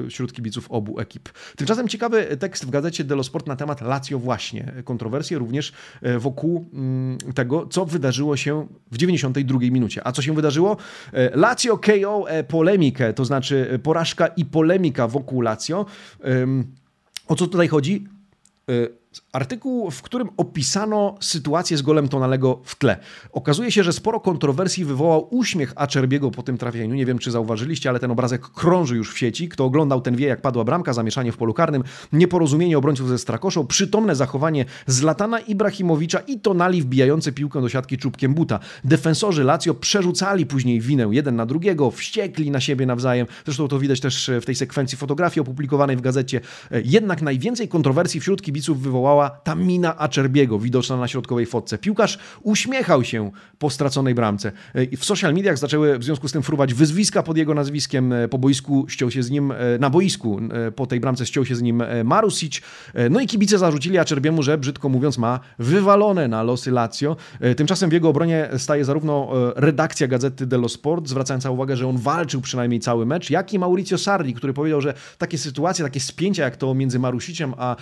wśród 0.08 0.34
kibiców 0.34 0.72
obu 0.72 1.00
ekip. 1.00 1.30
Tymczasem 1.58 1.88
ciekawy 1.88 2.38
tekst 2.38 2.66
w 2.66 2.70
gazecie 2.70 3.04
Dello 3.04 3.24
Sport 3.24 3.48
na 3.48 3.56
temat 3.56 3.82
Lazio 3.82 4.20
właśnie. 4.20 4.74
Kontrowersje 4.84 5.38
również 5.38 5.74
wokół 6.20 6.70
mm, 6.74 7.18
tego, 7.36 7.68
co 7.68 7.86
wydarzyło 7.86 8.38
się 8.38 8.68
w 8.92 8.98
92 8.98 9.60
minucie. 9.60 10.08
A 10.08 10.12
co 10.12 10.22
się 10.22 10.34
wydarzyło? 10.34 10.78
Lazio 11.34 11.78
KO 11.78 12.26
polemikę, 12.48 13.14
to 13.14 13.26
znaczy 13.26 13.80
porażka 13.84 14.28
i 14.28 14.46
polemika 14.46 15.08
wokół 15.08 15.42
Lazio. 15.42 15.86
O 17.28 17.36
co 17.36 17.48
tutaj 17.48 17.68
chodzi? 17.68 18.19
euh, 18.70 18.90
artykuł, 19.34 19.92
w 19.92 20.02
którym 20.02 20.30
opisano 20.38 21.18
sytuację 21.22 21.78
z 21.78 21.82
golem 21.82 22.10
Tonalego 22.10 22.62
w 22.64 22.76
tle. 22.76 22.98
Okazuje 23.32 23.72
się, 23.72 23.84
że 23.84 23.94
sporo 23.94 24.20
kontrowersji 24.20 24.86
wywołał 24.86 25.28
uśmiech 25.32 25.74
Acerbiego 25.76 26.32
po 26.32 26.44
tym 26.44 26.58
trafieniu. 26.58 26.96
Nie 26.96 27.06
wiem, 27.06 27.20
czy 27.20 27.32
zauważyliście, 27.32 27.90
ale 27.90 28.00
ten 28.00 28.12
obrazek 28.12 28.42
krąży 28.42 28.96
już 28.96 29.14
w 29.14 29.18
sieci. 29.18 29.50
Kto 29.50 29.66
oglądał, 29.66 30.02
ten 30.02 30.16
wie, 30.16 30.28
jak 30.28 30.42
padła 30.42 30.64
bramka, 30.64 30.94
zamieszanie 30.94 31.32
w 31.32 31.38
polu 31.38 31.54
karnym, 31.54 31.84
nieporozumienie 32.14 32.78
obrońców 32.78 33.10
ze 33.10 33.18
Strakoszą, 33.18 33.68
przytomne 33.68 34.16
zachowanie 34.16 34.66
Zlatana 34.88 35.40
Ibrahimowicza 35.40 36.20
i 36.20 36.40
Tonali 36.40 36.82
wbijający 36.82 37.32
piłkę 37.32 37.62
do 37.62 37.70
siatki 37.70 37.98
czubkiem 37.98 38.34
buta. 38.34 38.60
Defensorzy 38.84 39.44
Lazio 39.44 39.74
przerzucali 39.74 40.46
później 40.46 40.82
winę 40.82 41.08
jeden 41.12 41.36
na 41.36 41.46
drugiego, 41.46 41.92
wściekli 41.92 42.52
na 42.52 42.60
siebie 42.60 42.86
nawzajem. 42.86 43.28
Zresztą 43.46 43.68
to 43.68 43.80
widać 43.80 44.00
też 44.00 44.32
w 44.42 44.46
tej 44.46 44.56
sekwencji 44.56 44.98
fotografii 44.98 45.42
opublikowanej 45.42 45.98
w 45.98 46.02
gazecie. 46.02 46.42
Jednak 46.86 47.22
najwięcej 47.22 47.68
kontrowersji 47.68 48.20
wśród 48.20 48.42
kibiców 48.42 48.82
wywołała 49.10 49.30
ta 49.30 49.56
mina 49.56 49.98
Acerbiego, 49.98 50.60
widoczna 50.60 50.98
na 50.98 51.08
środkowej 51.08 51.46
fotce. 51.46 51.78
Piłkarz 51.78 52.20
uśmiechał 52.44 53.04
się 53.04 53.32
po 53.60 53.70
straconej 53.70 54.16
bramce. 54.16 54.52
E, 54.74 54.98
w 54.98 55.06
social 55.06 55.34
mediach 55.34 55.58
zaczęły 55.58 56.00
w 56.00 56.04
związku 56.04 56.28
z 56.28 56.32
tym 56.32 56.44
fruwać 56.44 56.74
wyzwiska 56.74 57.24
pod 57.24 57.38
jego 57.38 57.54
nazwiskiem. 57.54 58.14
E, 58.14 58.28
po 58.28 58.38
boisku 58.38 58.86
ściął 58.90 59.12
się 59.12 59.24
z 59.24 59.30
nim, 59.30 59.52
e, 59.52 59.56
na 59.80 59.90
boisku 59.90 60.40
po 60.76 60.88
tej 60.88 61.00
bramce 61.00 61.26
ściął 61.26 61.46
się 61.46 61.56
z 61.56 61.62
nim 61.62 61.84
Marusic. 62.04 62.62
No 63.10 63.20
i 63.20 63.28
kibice 63.28 63.58
zarzucili 63.58 63.98
Acerbiemu, 63.98 64.44
że 64.44 64.58
brzydko 64.58 64.90
mówiąc 64.90 65.18
ma 65.18 65.40
wywalone 65.60 66.28
na 66.28 66.44
losy 66.44 66.72
Lazio. 66.72 67.16
Tymczasem 67.58 67.90
w 67.90 67.94
jego 67.94 68.10
obronie 68.10 68.50
staje 68.58 68.86
zarówno 68.86 69.30
redakcja 69.56 70.08
gazety 70.08 70.46
dello 70.46 70.70
Sport, 70.70 71.08
zwracając 71.08 71.46
uwagę, 71.46 71.78
że 71.78 71.88
on 71.88 71.98
walczył 71.98 72.42
przynajmniej 72.42 72.80
cały 72.80 73.06
mecz, 73.06 73.30
jak 73.30 73.54
i 73.54 73.60
Mauricio 73.60 73.98
Sardi, 73.98 74.34
który 74.34 74.54
powiedział, 74.54 74.82
że 74.82 74.94
takie 75.18 75.38
sytuacje, 75.38 75.86
takie 75.86 76.00
spięcia 76.00 76.44
jak 76.44 76.58
to 76.58 76.74
między 76.74 77.00
Marusiciem 77.00 77.54
a 77.58 77.76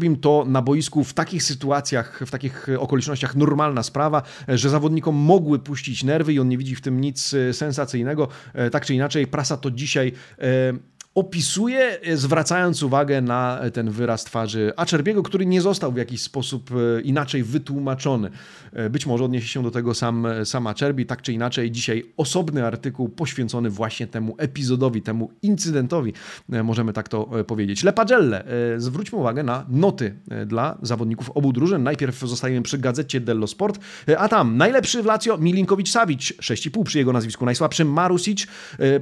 Acerbim 0.00 0.16
to 0.16 0.44
na 0.48 0.62
boisku 0.62 1.04
w 1.04 1.12
takich 1.12 1.42
sytuacjach, 1.42 2.20
w 2.26 2.30
takich 2.30 2.66
okolicznościach 2.78 3.36
normalna 3.36 3.82
sprawa, 3.82 4.22
że 4.48 4.70
zawodnikom 4.70 5.14
mogły 5.14 5.58
puścić 5.58 6.04
nerwy 6.04 6.32
i 6.32 6.38
on 6.38 6.48
nie 6.48 6.58
widzi 6.58 6.76
w 6.76 6.80
tym 6.80 7.00
nic 7.00 7.34
e, 7.34 7.52
sensacyjnego. 7.52 8.28
E, 8.54 8.70
tak 8.70 8.86
czy 8.86 8.94
inaczej, 8.94 9.26
prasa 9.26 9.56
to 9.56 9.70
dzisiaj 9.70 10.12
e, 10.38 10.72
opisuje, 11.14 12.00
e, 12.00 12.16
zwracając 12.16 12.82
uwagę 12.82 13.20
na 13.20 13.60
ten 13.72 13.90
wyraz 13.90 14.24
twarzy 14.24 14.72
Acerbiego, 14.76 15.22
który 15.22 15.46
nie 15.46 15.60
został 15.60 15.92
w 15.92 15.96
jakiś 15.96 16.22
sposób 16.22 16.70
e, 16.70 17.00
inaczej 17.00 17.42
wytłumaczony. 17.42 18.30
E, 18.72 18.90
być 18.90 19.06
może 19.06 19.24
odniesie 19.24 19.48
się 19.48 19.62
do 19.62 19.70
tego 19.70 19.94
sam, 19.94 20.26
sam 20.44 20.66
Acerbi, 20.66 21.06
tak 21.06 21.22
czy 21.22 21.32
inaczej. 21.32 21.70
Dzisiaj 21.70 22.04
osobny 22.16 22.66
artykuł 22.66 23.08
poświęcony 23.08 23.70
właśnie 23.70 24.06
temu 24.06 24.34
epizodowi, 24.38 25.02
temu 25.02 25.30
incydentowi, 25.42 26.12
możemy 26.48 26.92
tak 26.92 27.08
to 27.08 27.30
powiedzieć. 27.46 27.84
Lepagelle. 27.84 28.44
Zwróćmy 28.76 29.18
uwagę 29.18 29.42
na 29.42 29.66
noty 29.68 30.14
dla 30.46 30.78
zawodników 30.82 31.30
obu 31.30 31.52
drużyn. 31.52 31.82
Najpierw 31.82 32.18
zostajemy 32.18 32.62
przy 32.62 32.78
gazecie 32.78 33.20
dello 33.20 33.46
Sport, 33.46 33.80
a 34.18 34.28
tam 34.28 34.56
najlepszy 34.56 35.02
w 35.02 35.06
Lazio 35.06 35.38
Milinkowicz-Savic, 35.38 36.32
6,5 36.38 36.84
przy 36.84 36.98
jego 36.98 37.12
nazwisku, 37.12 37.44
najsłabszy 37.44 37.84
Marusic, 37.84 38.46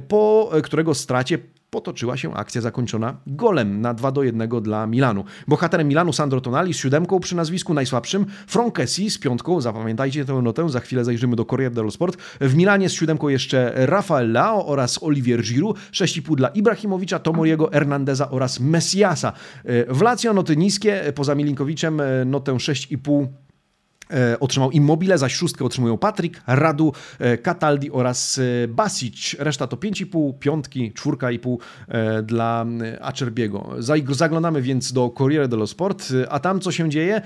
po 0.07 0.51
którego 0.63 0.95
stracie 0.95 1.39
potoczyła 1.69 2.17
się 2.17 2.33
akcja 2.33 2.61
zakończona 2.61 3.17
golem 3.27 3.81
na 3.81 3.93
2 3.93 4.11
do 4.11 4.23
1 4.23 4.49
dla 4.61 4.87
Milanu. 4.87 5.23
Bohaterem 5.47 5.87
Milanu 5.87 6.13
Sandro 6.13 6.41
Tonali 6.41 6.73
z 6.73 6.77
siódemką 6.77 7.19
przy 7.19 7.35
nazwisku 7.35 7.73
najsłabszym, 7.73 8.25
Frankesi 8.47 9.09
z 9.09 9.17
piątką, 9.17 9.61
zapamiętajcie 9.61 10.25
tę 10.25 10.33
notę, 10.33 10.69
za 10.69 10.79
chwilę 10.79 11.05
zajrzymy 11.05 11.35
do 11.35 11.45
Corriere 11.45 11.75
dello 11.75 11.91
Sport. 11.91 12.17
W 12.41 12.55
Milanie 12.55 12.89
z 12.89 12.93
siódemką 12.93 13.29
jeszcze 13.29 13.71
Rafael 13.75 14.31
Lao 14.31 14.65
oraz 14.65 15.03
Olivier 15.03 15.41
Giroud, 15.41 15.77
6,5 15.91 16.35
dla 16.35 16.47
Ibrahimowicza, 16.47 17.19
Tomoriego, 17.19 17.69
Hernandeza 17.73 18.29
oraz 18.29 18.59
Messiasa. 18.59 19.33
W 19.89 20.01
Lazio 20.01 20.33
noty 20.33 20.57
niskie, 20.57 21.13
poza 21.15 21.35
Milinkowiczem 21.35 22.01
notę 22.25 22.53
6,5 22.53 23.27
E, 23.27 23.48
otrzymał 24.39 24.71
Immobile, 24.71 25.17
zaś 25.17 25.35
szóstkę 25.35 25.65
otrzymują 25.65 25.97
Patryk, 25.97 26.41
Radu, 26.47 26.93
e, 27.19 27.37
Cataldi 27.37 27.91
oraz 27.91 28.39
e, 28.63 28.67
Basic. 28.67 29.35
Reszta 29.39 29.67
to 29.67 29.77
5,5, 29.77 30.33
piątki, 30.39 30.93
czwórka 30.93 31.31
i 31.31 31.39
pół 31.39 31.59
dla 32.23 32.65
Acerbiego. 33.01 33.75
Zaglądamy 34.09 34.61
więc 34.61 34.93
do 34.93 35.09
Corriere 35.17 35.47
dello 35.47 35.67
Sport, 35.67 36.13
a 36.29 36.39
tam 36.39 36.59
co 36.59 36.71
się 36.71 36.89
dzieje? 36.89 37.21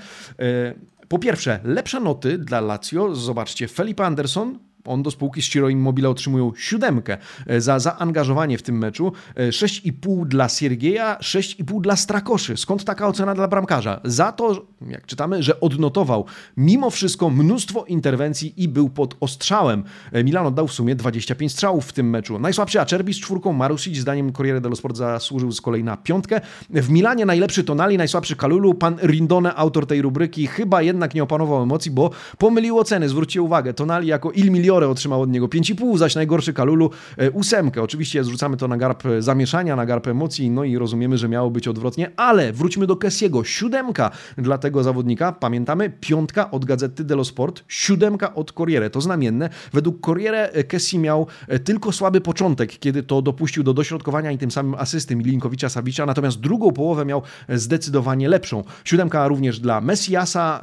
Po 1.08 1.18
pierwsze, 1.18 1.60
lepsze 1.64 2.00
noty 2.00 2.38
dla 2.38 2.60
Lazio. 2.60 3.14
Zobaczcie, 3.14 3.68
Felipe 3.68 4.06
Anderson 4.06 4.58
on 4.84 5.02
do 5.02 5.10
spółki 5.10 5.42
z 5.42 5.48
Ciro 5.48 5.68
Immobile 5.68 6.08
otrzymują 6.08 6.52
siódemkę 6.56 7.18
e, 7.46 7.60
za 7.60 7.78
zaangażowanie 7.78 8.58
w 8.58 8.62
tym 8.62 8.78
meczu. 8.78 9.12
6,5 9.36 10.22
e, 10.22 10.26
dla 10.26 10.48
Siergieja, 10.48 11.18
6,5 11.20 11.80
dla 11.80 11.96
Strakoszy. 11.96 12.56
Skąd 12.56 12.84
taka 12.84 13.08
ocena 13.08 13.34
dla 13.34 13.48
bramkarza? 13.48 14.00
Za 14.04 14.32
to, 14.32 14.66
jak 14.88 15.06
czytamy, 15.06 15.42
że 15.42 15.60
odnotował 15.60 16.24
mimo 16.56 16.90
wszystko 16.90 17.30
mnóstwo 17.30 17.84
interwencji 17.84 18.54
i 18.56 18.68
był 18.68 18.88
pod 18.88 19.16
ostrzałem. 19.20 19.84
E, 20.12 20.24
Milan 20.24 20.46
oddał 20.46 20.68
w 20.68 20.72
sumie 20.72 20.94
25 20.94 21.52
strzałów 21.52 21.86
w 21.86 21.92
tym 21.92 22.10
meczu. 22.10 22.38
Najsłabszy 22.38 22.80
Acerbi 22.80 23.14
z 23.14 23.20
czwórką, 23.20 23.52
Marusic 23.52 23.96
zdaniem 23.96 24.32
Corriere 24.32 24.60
dello 24.60 24.76
Sport 24.76 24.96
zasłużył 24.96 25.52
z 25.52 25.60
kolei 25.60 25.84
na 25.84 25.96
piątkę. 25.96 26.40
W 26.70 26.90
Milanie 26.90 27.26
najlepszy 27.26 27.64
Tonali, 27.64 27.98
najsłabszy 27.98 28.36
Kalulu. 28.36 28.74
Pan 28.74 28.96
Rindone, 29.02 29.54
autor 29.54 29.86
tej 29.86 30.02
rubryki, 30.02 30.46
chyba 30.46 30.82
jednak 30.82 31.14
nie 31.14 31.22
opanował 31.22 31.62
emocji, 31.62 31.90
bo 31.90 32.10
pomylił 32.38 32.78
oceny. 32.78 33.08
Zwróćcie 33.08 33.42
uwagę, 33.42 33.74
Tonali 33.74 34.06
jako 34.06 34.32
il 34.32 34.50
milion 34.50 34.73
Fiore 34.74 34.88
otrzymał 34.88 35.22
od 35.22 35.30
niego 35.30 35.48
5,5, 35.48 35.98
zaś 35.98 36.14
najgorszy 36.14 36.52
Kalulu 36.52 36.90
e, 37.18 37.30
ósemkę. 37.30 37.82
Oczywiście 37.82 38.24
zrzucamy 38.24 38.56
to 38.56 38.68
na 38.68 38.76
garb 38.76 39.02
zamieszania, 39.18 39.76
na 39.76 39.86
garb 39.86 40.06
emocji, 40.06 40.50
no 40.50 40.64
i 40.64 40.78
rozumiemy, 40.78 41.18
że 41.18 41.28
miało 41.28 41.50
być 41.50 41.68
odwrotnie, 41.68 42.10
ale 42.16 42.52
wróćmy 42.52 42.86
do 42.86 42.96
Kessiego. 42.96 43.44
Siódemka 43.44 44.10
dla 44.38 44.58
tego 44.58 44.82
zawodnika, 44.82 45.32
pamiętamy, 45.32 45.90
piątka 46.00 46.50
od 46.50 46.64
Gazety 46.64 47.04
dello 47.04 47.24
Sport, 47.24 47.64
siódemka 47.68 48.34
od 48.34 48.52
Corriere. 48.52 48.90
To 48.90 49.00
znamienne. 49.00 49.50
Według 49.72 50.06
Corriere 50.06 50.50
e, 50.52 50.64
Kessi 50.64 50.98
miał 50.98 51.26
e, 51.48 51.58
tylko 51.58 51.92
słaby 51.92 52.20
początek, 52.20 52.78
kiedy 52.78 53.02
to 53.02 53.22
dopuścił 53.22 53.62
do 53.62 53.74
dośrodkowania 53.74 54.32
i 54.32 54.38
tym 54.38 54.50
samym 54.50 54.74
asysty 54.74 55.16
Milinkowicza 55.16 55.68
Savicza, 55.68 56.06
natomiast 56.06 56.40
drugą 56.40 56.72
połowę 56.72 57.04
miał 57.04 57.22
zdecydowanie 57.48 58.28
lepszą. 58.28 58.64
Siódemka 58.84 59.28
również 59.28 59.60
dla 59.60 59.80
Messiasa, 59.80 60.60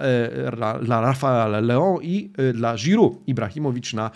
dla 0.81 1.01
Rafaela 1.01 1.59
Leon 1.59 1.97
i 2.01 2.31
dla 2.53 2.75
Giroud. 2.75 3.13
Ibrahimowicz 3.27 3.93
na 3.93 4.00
na 4.01 4.11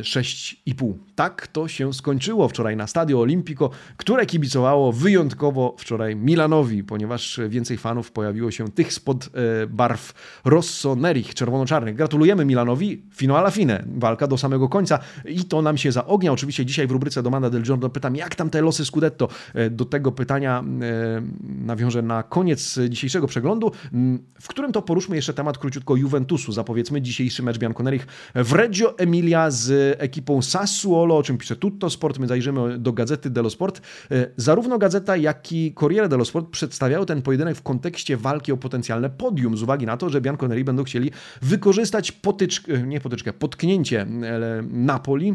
6,5. 0.00 0.90
E, 0.90 0.94
tak 1.14 1.46
to 1.46 1.68
się 1.68 1.94
skończyło 1.94 2.48
wczoraj 2.48 2.76
na 2.76 2.86
Stadio 2.86 3.20
Olimpico, 3.20 3.70
które 3.96 4.26
kibicowało 4.26 4.92
wyjątkowo 4.92 5.76
wczoraj 5.78 6.16
Milanowi, 6.16 6.84
ponieważ 6.84 7.40
więcej 7.48 7.78
fanów 7.78 8.12
pojawiło 8.12 8.50
się 8.50 8.68
tych 8.68 8.92
spod 8.92 9.28
e, 9.62 9.66
barw 9.66 10.14
Rossoneri, 10.44 11.24
czerwono-czarnych. 11.24 11.96
Gratulujemy 11.96 12.44
Milanowi, 12.44 13.02
fino 13.14 13.38
alla 13.38 13.50
fine, 13.50 13.84
walka 13.96 14.26
do 14.26 14.38
samego 14.38 14.68
końca 14.68 14.98
i 15.24 15.44
to 15.44 15.62
nam 15.62 15.78
się 15.78 15.92
zaognia. 15.92 16.32
Oczywiście 16.32 16.66
dzisiaj 16.66 16.86
w 16.86 16.90
rubryce 16.90 17.22
Domanda 17.22 17.50
del 17.50 17.62
Giorno 17.62 17.88
pytam, 17.88 18.16
jak 18.16 18.34
tam 18.34 18.50
te 18.50 18.62
losy 18.62 18.84
Scudetto? 18.84 19.28
E, 19.54 19.70
do 19.70 19.84
tego 19.84 20.12
pytania 20.12 20.64
nawiążę 21.66 22.02
na 22.02 22.22
koniec 22.22 22.78
dzisiejszego 22.88 23.26
przeglądu, 23.26 23.72
w 24.40 24.48
którym 24.48 24.72
to 24.72 24.82
poruszmy 24.82 25.16
jeszcze 25.16 25.34
temat 25.34 25.58
króciutko 25.58 25.96
Juventusu. 25.96 26.52
Zapowiedzmy 26.52 27.02
dzisiejszy 27.02 27.42
mecz 27.42 27.58
Bianconerich 27.58 28.06
w 28.34 28.52
Reggio 28.52 28.98
Emilia 28.98 29.25
z 29.48 29.96
ekipą 30.00 30.42
Sassuolo, 30.42 31.16
o 31.16 31.22
czym 31.22 31.38
pisze 31.38 31.56
Tutto 31.56 31.90
Sport. 31.90 32.18
My 32.18 32.26
zajrzymy 32.26 32.78
do 32.78 32.92
gazety 32.92 33.30
dello 33.30 33.50
Sport. 33.50 33.80
E, 34.10 34.26
zarówno 34.36 34.78
gazeta, 34.78 35.16
jak 35.16 35.52
i 35.52 35.74
Corriere 35.74 36.08
dello 36.08 36.24
Sport 36.24 36.50
przedstawiały 36.50 37.06
ten 37.06 37.22
pojedynek 37.22 37.56
w 37.56 37.62
kontekście 37.62 38.16
walki 38.16 38.52
o 38.52 38.56
potencjalne 38.56 39.10
podium, 39.10 39.56
z 39.56 39.62
uwagi 39.62 39.86
na 39.86 39.96
to, 39.96 40.10
że 40.10 40.20
Bianconeri 40.20 40.64
będą 40.64 40.84
chcieli 40.84 41.10
wykorzystać 41.42 42.12
potyczkę, 42.12 42.82
nie 42.82 43.00
potyczkę, 43.00 43.32
potknięcie 43.32 44.00
e, 44.00 44.06
Napoli 44.70 45.34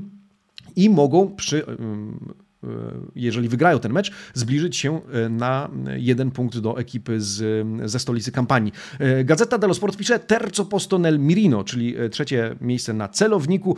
i 0.75 0.89
mogą 0.89 1.35
przy 1.35 1.65
E, 1.65 2.50
jeżeli 3.15 3.49
wygrają 3.49 3.79
ten 3.79 3.93
mecz, 3.93 4.11
zbliżyć 4.33 4.77
się 4.77 5.01
e, 5.13 5.29
na 5.29 5.69
jeden 5.97 6.31
punkt 6.31 6.57
do 6.57 6.79
ekipy 6.79 7.21
z, 7.21 7.67
ze 7.85 7.99
stolicy 7.99 8.31
kampanii. 8.31 8.73
E, 8.99 9.23
Gazeta 9.23 9.57
dello 9.57 9.73
Sport 9.73 9.97
pisze 9.97 10.19
Terzo 10.19 10.65
posto 10.65 10.99
nel 10.99 11.19
Mirino, 11.19 11.63
czyli 11.63 11.95
trzecie 12.11 12.55
miejsce 12.61 12.93
na 12.93 13.07
celowniku. 13.07 13.77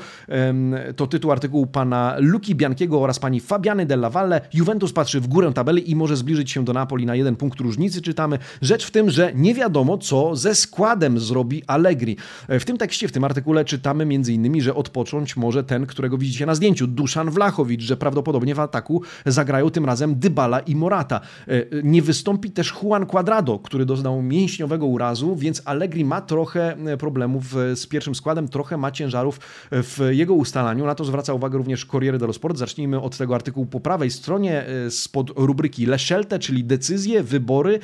To 0.96 1.08
tytuł 1.08 1.32
artykułu 1.32 1.68
pana 1.68 2.16
Luki 2.20 2.56
Biankiego 2.56 3.02
oraz 3.02 3.20
pani 3.20 3.40
Fabiany 3.40 3.86
della 3.86 4.10
Valle. 4.10 4.42
Juventus 4.54 4.94
patrzy 4.94 5.22
w 5.22 5.28
górę 5.28 5.54
tabeli 5.54 5.92
i 5.92 5.96
może 5.96 6.18
zbliżyć 6.18 6.52
się 6.52 6.66
do 6.66 6.74
Napoli 6.74 7.06
na 7.06 7.16
jeden 7.16 7.36
punkt 7.36 7.60
różnicy, 7.60 8.02
czytamy. 8.02 8.40
Rzecz 8.62 8.86
w 8.86 8.92
tym, 8.92 9.10
że 9.10 9.32
nie 9.36 9.56
wiadomo, 9.56 9.98
co 9.98 10.36
ze 10.36 10.56
składem 10.56 11.20
zrobi 11.20 11.64
Allegri. 11.68 12.18
W 12.50 12.66
tym 12.66 12.78
tekście, 12.78 13.08
w 13.08 13.12
tym 13.12 13.24
artykule 13.24 13.66
czytamy 13.66 14.04
m.in., 14.04 14.62
że 14.62 14.76
odpocząć 14.76 15.38
może 15.38 15.64
ten, 15.64 15.86
którego 15.86 16.18
widzicie 16.18 16.46
na 16.46 16.56
zdjęciu, 16.56 16.88
Duszan 16.88 17.30
Wlachowicz, 17.30 17.82
że 17.82 17.98
prawdopodobnie 17.98 18.56
ataku 18.74 19.02
zagrają 19.26 19.70
tym 19.70 19.86
razem 19.86 20.16
Dybala 20.16 20.60
i 20.60 20.76
Morata. 20.76 21.22
E, 21.48 21.64
nie 21.84 22.02
wystąpi 22.02 22.52
też 22.52 22.74
Juan 22.84 23.06
Cuadrado, 23.06 23.60
który 23.60 23.86
doznał 23.86 24.22
mięśniowego 24.22 24.86
urazu, 24.86 25.36
więc 25.36 25.62
Allegri 25.66 26.06
ma 26.06 26.22
trochę 26.22 26.78
e, 26.78 26.98
problemów 26.98 27.58
e, 27.58 27.76
z 27.76 27.88
pierwszym 27.88 28.16
składem, 28.16 28.48
trochę 28.48 28.78
ma 28.78 28.92
ciężarów 28.92 29.40
w 29.72 30.08
jego 30.12 30.34
ustalaniu. 30.34 30.86
Na 30.86 30.96
to 30.96 31.06
zwraca 31.06 31.34
uwagę 31.34 31.58
również 31.58 31.86
Corriere 31.86 32.18
dello 32.18 32.34
Sport. 32.34 32.58
Zacznijmy 32.58 33.02
od 33.02 33.18
tego 33.18 33.36
artykułu 33.36 33.66
po 33.66 33.80
prawej 33.80 34.12
stronie 34.12 34.66
spod 34.90 35.32
rubryki 35.36 35.86
Leszelte, 35.86 36.40
czyli 36.40 36.64
decyzje, 36.64 37.24
wybory. 37.24 37.80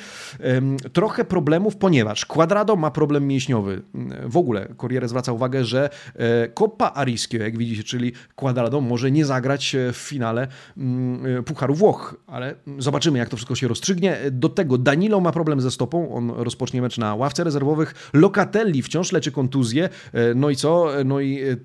Trochę 0.92 1.24
problemów, 1.24 1.76
ponieważ 1.76 2.26
Cuadrado 2.26 2.76
ma 2.76 2.90
problem 2.90 3.26
mięśniowy. 3.26 3.82
W 4.26 4.36
ogóle 4.36 4.68
Corriere 4.76 5.08
zwraca 5.08 5.32
uwagę, 5.32 5.64
że 5.64 5.90
Coppa 6.54 6.92
Arischio, 6.94 7.38
jak 7.38 7.58
widzicie, 7.58 7.84
czyli 7.84 8.12
Cuadrado 8.40 8.80
może 8.80 9.10
nie 9.10 9.24
zagrać 9.24 9.76
w 9.92 9.96
finale 9.96 10.48
Pucharu 11.44 11.74
Włoch, 11.74 12.16
ale 12.26 12.54
zobaczymy, 12.78 13.18
jak 13.18 13.28
to 13.28 13.36
wszystko 13.36 13.54
się 13.54 13.68
rozstrzygnie. 13.68 14.16
Do 14.30 14.48
tego 14.48 14.78
Danilo 14.78 15.20
ma 15.20 15.32
problem 15.32 15.60
ze 15.60 15.70
stopą, 15.70 16.14
on 16.14 16.30
rozpocznie 16.30 16.82
mecz 16.82 16.98
na 16.98 17.14
ławce 17.14 17.44
rezerwowych. 17.44 18.10
Locatelli 18.12 18.82
wciąż 18.82 19.12
leczy 19.12 19.32
kontuzję. 19.32 19.88
E, 20.12 20.34
no 20.34 20.50
i 20.50 20.56
co? 20.56 20.88
No 21.04 21.20
i 21.20 21.40
e, 21.42 21.56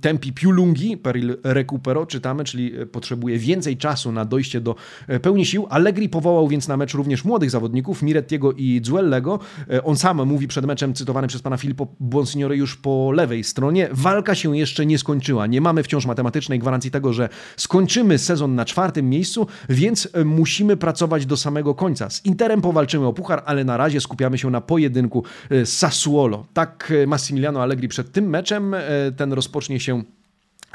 tempi 0.00 0.32
più 0.32 0.50
lunghi 0.50 0.96
per 0.96 1.16
il 1.16 1.36
recupero, 1.44 2.06
czytamy, 2.06 2.44
czyli 2.44 2.80
e, 2.80 2.86
potrzebuje 2.86 3.38
więcej 3.38 3.76
czasu 3.76 4.12
na 4.12 4.24
dojście 4.24 4.60
do 4.60 4.74
pełni 5.22 5.46
sił. 5.46 5.66
Allegri 5.70 6.08
powołał 6.08 6.48
więc 6.48 6.68
na 6.68 6.76
mecz 6.76 6.94
również 6.94 7.24
młodych 7.24 7.50
zawodników, 7.50 8.02
Mirettiego 8.02 8.52
i 8.52 8.80
Zuellego. 8.84 9.38
On 9.84 9.96
sam 9.96 10.26
mówi 10.26 10.48
przed 10.48 10.66
meczem, 10.66 10.94
cytowany 10.94 11.28
przez 11.28 11.42
pana 11.42 11.56
Filippo 11.56 11.86
Bonsignore 12.00 12.56
już 12.56 12.76
po 12.76 13.12
lewej 13.12 13.44
stronie, 13.44 13.88
walka 13.92 14.34
się 14.34 14.56
jeszcze 14.56 14.86
nie 14.86 14.98
skończyła. 14.98 15.46
Nie 15.46 15.60
mamy 15.60 15.82
wciąż 15.82 16.06
matematycznej 16.06 16.58
gwarancji 16.58 16.90
tego, 16.90 17.12
że 17.12 17.28
skończymy 17.56 18.18
sezon 18.18 18.54
na 18.54 18.59
czwartym 18.64 19.10
miejscu, 19.10 19.46
więc 19.68 20.08
e, 20.12 20.24
musimy 20.24 20.76
pracować 20.76 21.26
do 21.26 21.36
samego 21.36 21.74
końca. 21.74 22.10
Z 22.10 22.24
Interem 22.24 22.60
powalczymy 22.60 23.06
o 23.06 23.12
puchar, 23.12 23.42
ale 23.46 23.64
na 23.64 23.76
razie 23.76 24.00
skupiamy 24.00 24.38
się 24.38 24.50
na 24.50 24.60
pojedynku 24.60 25.24
z 25.50 25.52
e, 25.52 25.66
Sassuolo. 25.66 26.46
Tak 26.52 26.92
e, 27.02 27.06
Massimiliano 27.06 27.62
Allegri 27.62 27.88
przed 27.88 28.12
tym 28.12 28.28
meczem. 28.28 28.74
Ten 29.16 29.32
rozpocznie 29.32 29.80
się 29.80 30.02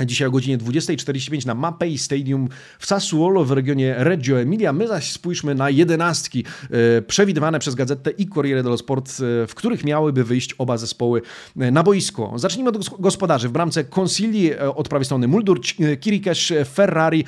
Dzisiaj 0.01 0.27
o 0.27 0.31
godzinie 0.31 0.57
20.45 0.57 1.45
na 1.45 1.53
Mapei 1.55 1.97
Stadium 1.97 2.47
w 2.79 2.85
Sassuolo 2.85 3.45
w 3.45 3.51
regionie 3.51 3.95
Reggio 3.97 4.39
Emilia. 4.39 4.73
My 4.73 4.87
zaś 4.87 5.11
spójrzmy 5.11 5.55
na 5.55 5.69
jedenastki 5.69 6.45
e, 6.97 7.01
przewidywane 7.01 7.59
przez 7.59 7.75
gazetę 7.75 8.11
i 8.11 8.27
Corriere 8.27 8.63
dello 8.63 8.77
Sport, 8.77 9.09
e, 9.09 9.47
w 9.47 9.55
których 9.55 9.83
miałyby 9.83 10.23
wyjść 10.23 10.53
oba 10.57 10.77
zespoły 10.77 11.21
e, 11.59 11.71
na 11.71 11.83
boisko. 11.83 12.33
Zacznijmy 12.35 12.69
od 12.69 12.89
gospodarzy. 12.89 13.49
W 13.49 13.51
bramce 13.51 13.83
Consigli 13.83 14.55
od 14.55 14.89
prawej 14.89 15.05
strony 15.05 15.27
Muldur, 15.27 15.61
Kirikesz, 15.99 16.53
Ferrari 16.73 17.25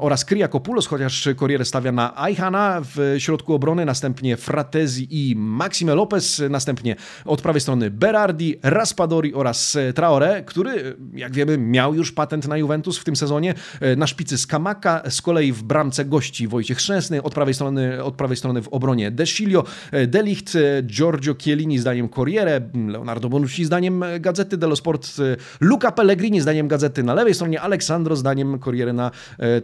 oraz 0.00 0.24
Kriakopoulos, 0.24 0.86
chociaż 0.86 1.28
Corriere 1.38 1.64
stawia 1.64 1.92
na 1.92 2.22
Aihana 2.22 2.82
w 2.94 3.16
środku 3.18 3.54
obrony, 3.54 3.84
następnie 3.84 4.36
Fratezi 4.36 5.30
i 5.30 5.36
Maxime 5.36 5.94
Lopez, 5.94 6.42
następnie 6.50 6.96
od 7.24 7.42
prawej 7.42 7.60
strony 7.60 7.90
Berardi, 7.90 8.56
Raspadori 8.62 9.34
oraz 9.34 9.76
Traore, 9.94 10.42
który, 10.42 10.96
jak 11.14 11.32
wiemy, 11.32 11.58
miał 11.58 11.77
już 11.86 12.12
patent 12.12 12.48
na 12.48 12.56
Juventus 12.56 12.98
w 12.98 13.04
tym 13.04 13.16
sezonie. 13.16 13.54
Na 13.96 14.06
szpicy 14.06 14.38
Skamaka, 14.38 15.02
z 15.10 15.22
kolei 15.22 15.52
w 15.52 15.62
bramce 15.62 16.04
gości 16.04 16.48
Wojciech 16.48 16.80
Szczęsny, 16.80 17.22
od 17.22 17.34
prawej 17.34 17.54
strony, 17.54 18.04
od 18.04 18.14
prawej 18.14 18.36
strony 18.36 18.62
w 18.62 18.68
obronie 18.68 19.10
Desilio, 19.10 19.64
Delicht, 20.08 20.52
Giorgio 20.82 21.34
Chiellini 21.34 21.78
zdaniem 21.78 22.08
Corriere, 22.08 22.60
Leonardo 22.88 23.28
Bonucci 23.28 23.64
zdaniem 23.64 24.04
Gazety 24.20 24.56
dello 24.56 24.76
Sport, 24.76 25.16
Luca 25.60 25.92
Pellegrini 25.92 26.40
zdaniem 26.40 26.68
Gazety 26.68 27.02
na 27.02 27.14
lewej 27.14 27.34
stronie, 27.34 27.60
Aleksandro 27.60 28.16
zdaniem 28.16 28.58
Corriere 28.58 28.92
na 28.92 29.10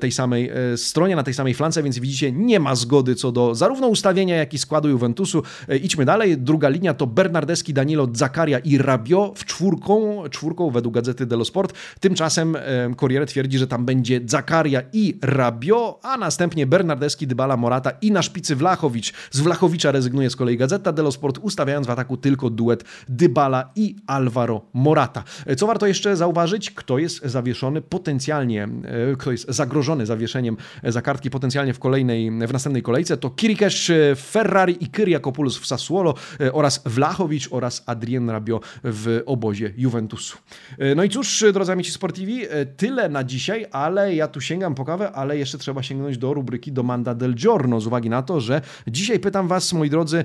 tej 0.01 0.13
samej 0.13 0.51
stronie, 0.77 1.17
na 1.17 1.23
tej 1.23 1.35
samej 1.35 1.55
flance, 1.55 1.83
więc 1.83 1.99
widzicie, 1.99 2.33
nie 2.33 2.61
ma 2.61 2.75
zgody 2.75 3.15
co 3.15 3.33
do 3.33 3.55
zarówno 3.55 3.89
ustawienia, 3.89 4.37
jak 4.37 4.55
i 4.55 4.59
składu 4.59 4.89
Juventusu. 4.89 5.43
Idźmy 5.83 6.05
dalej. 6.05 6.39
Druga 6.39 6.69
linia 6.69 6.95
to 6.95 7.07
Bernardeschi, 7.07 7.75
Danilo, 7.75 8.09
Zakaria 8.13 8.59
i 8.59 8.79
Rabio 8.79 9.33
w 9.37 9.45
czwórką, 9.45 10.23
czwórką 10.31 10.71
według 10.71 10.95
Gazety 10.95 11.27
dello 11.27 11.45
Sport. 11.45 11.75
Tymczasem 12.05 12.57
Corriere 12.97 13.27
twierdzi, 13.27 13.59
że 13.59 13.67
tam 13.67 13.85
będzie 13.85 14.21
Zakaria 14.27 14.83
i 14.93 15.19
Rabio, 15.23 16.01
a 16.03 16.17
następnie 16.17 16.67
Bernardeschi, 16.67 17.27
Dybala, 17.27 17.57
Morata 17.57 17.91
i 18.01 18.13
na 18.13 18.23
szpicy 18.23 18.57
Wlachowicz. 18.57 19.13
Z 19.31 19.41
Wlachowicza 19.41 19.93
rezygnuje 19.93 20.31
z 20.31 20.37
kolei 20.37 20.57
Gazeta 20.57 20.93
dello 20.93 21.13
Sport, 21.13 21.39
ustawiając 21.39 21.87
w 21.87 21.91
ataku 21.91 22.17
tylko 22.17 22.51
duet 22.51 22.85
Dybala 23.09 23.71
i 23.77 23.97
Alvaro 24.07 24.63
Morata. 24.73 25.25
Co 25.57 25.67
warto 25.67 25.87
jeszcze 25.87 26.17
zauważyć? 26.17 26.71
Kto 26.71 26.99
jest 26.99 27.25
zawieszony 27.25 27.83
potencjalnie, 27.83 28.69
e, 29.13 29.17
kto 29.17 29.33
jest 29.33 29.47
zagrożony 29.49 30.07
zawieszeniem 30.07 30.57
za 30.83 31.03
kartki 31.03 31.31
potencjalnie 31.31 31.75
w 31.75 31.79
kolejnej, 31.79 32.31
w 32.31 32.53
następnej 32.53 32.83
kolejce, 32.83 33.17
to 33.17 33.31
Kirikesz, 33.31 33.93
Ferrari 34.17 34.85
i 34.85 34.87
Kyriakopoulos 34.87 35.59
w 35.59 35.67
Sassuolo 35.67 36.15
e, 36.41 36.53
oraz 36.53 36.83
Wlachowicz 36.87 37.49
oraz 37.51 37.83
Adrien 37.87 38.31
Rabio 38.31 38.61
w 38.85 39.23
obozie 39.27 39.73
Juventusu. 39.77 40.39
E, 40.79 40.95
no 40.95 41.05
i 41.05 41.09
cóż, 41.09 41.45
drodzy 41.53 41.73
amici 41.73 41.94
sportivi, 41.95 42.43
tyle 42.77 43.09
na 43.09 43.25
dzisiaj, 43.25 43.67
ale 43.73 44.15
ja 44.15 44.29
tu 44.29 44.41
sięgam 44.41 44.75
po 44.75 44.85
kawę, 44.85 45.13
ale 45.13 45.39
jeszcze 45.39 45.59
trzeba 45.59 45.83
sięgnąć 45.83 46.19
do 46.19 46.35
rubryki 46.35 46.73
Domanda 46.73 47.15
del 47.15 47.35
Giorno, 47.35 47.81
z 47.81 47.87
uwagi 47.87 48.11
na 48.11 48.23
to, 48.23 48.41
że 48.41 48.61
dzisiaj 48.87 49.21
pytam 49.21 49.49
Was, 49.49 49.73
moi 49.73 49.91
drodzy, 49.91 50.25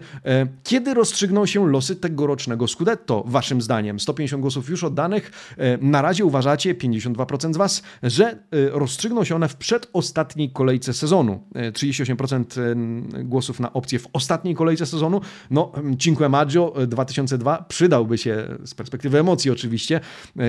kiedy 0.63 0.93
rozstrzygną 0.93 1.45
się 1.45 1.67
losy 1.67 1.95
tegorocznego 1.95 2.67
Scudetto, 2.67 3.23
Waszym 3.27 3.61
zdaniem? 3.61 3.99
150 3.99 4.41
głosów 4.41 4.69
już 4.69 4.83
oddanych. 4.83 5.55
Na 5.81 6.01
razie 6.01 6.25
uważacie, 6.25 6.75
52% 6.75 7.53
z 7.53 7.57
Was, 7.57 7.83
że 8.03 8.37
rozstrzygną 8.71 9.23
się 9.23 9.35
one 9.35 9.47
w 9.47 9.55
przedostatniej 9.55 10.51
kolejce 10.51 10.93
sezonu. 10.93 11.43
38% 11.55 13.23
głosów 13.23 13.59
na 13.59 13.73
opcję 13.73 13.99
w 13.99 14.07
ostatniej 14.13 14.55
kolejce 14.55 14.85
sezonu. 14.85 15.21
No, 15.51 15.71
Cinque 15.99 16.29
Maggio 16.29 16.73
2002 16.87 17.65
przydałby 17.67 18.17
się 18.17 18.47
z 18.65 18.73
perspektywy 18.73 19.19
emocji 19.19 19.51
oczywiście 19.51 19.99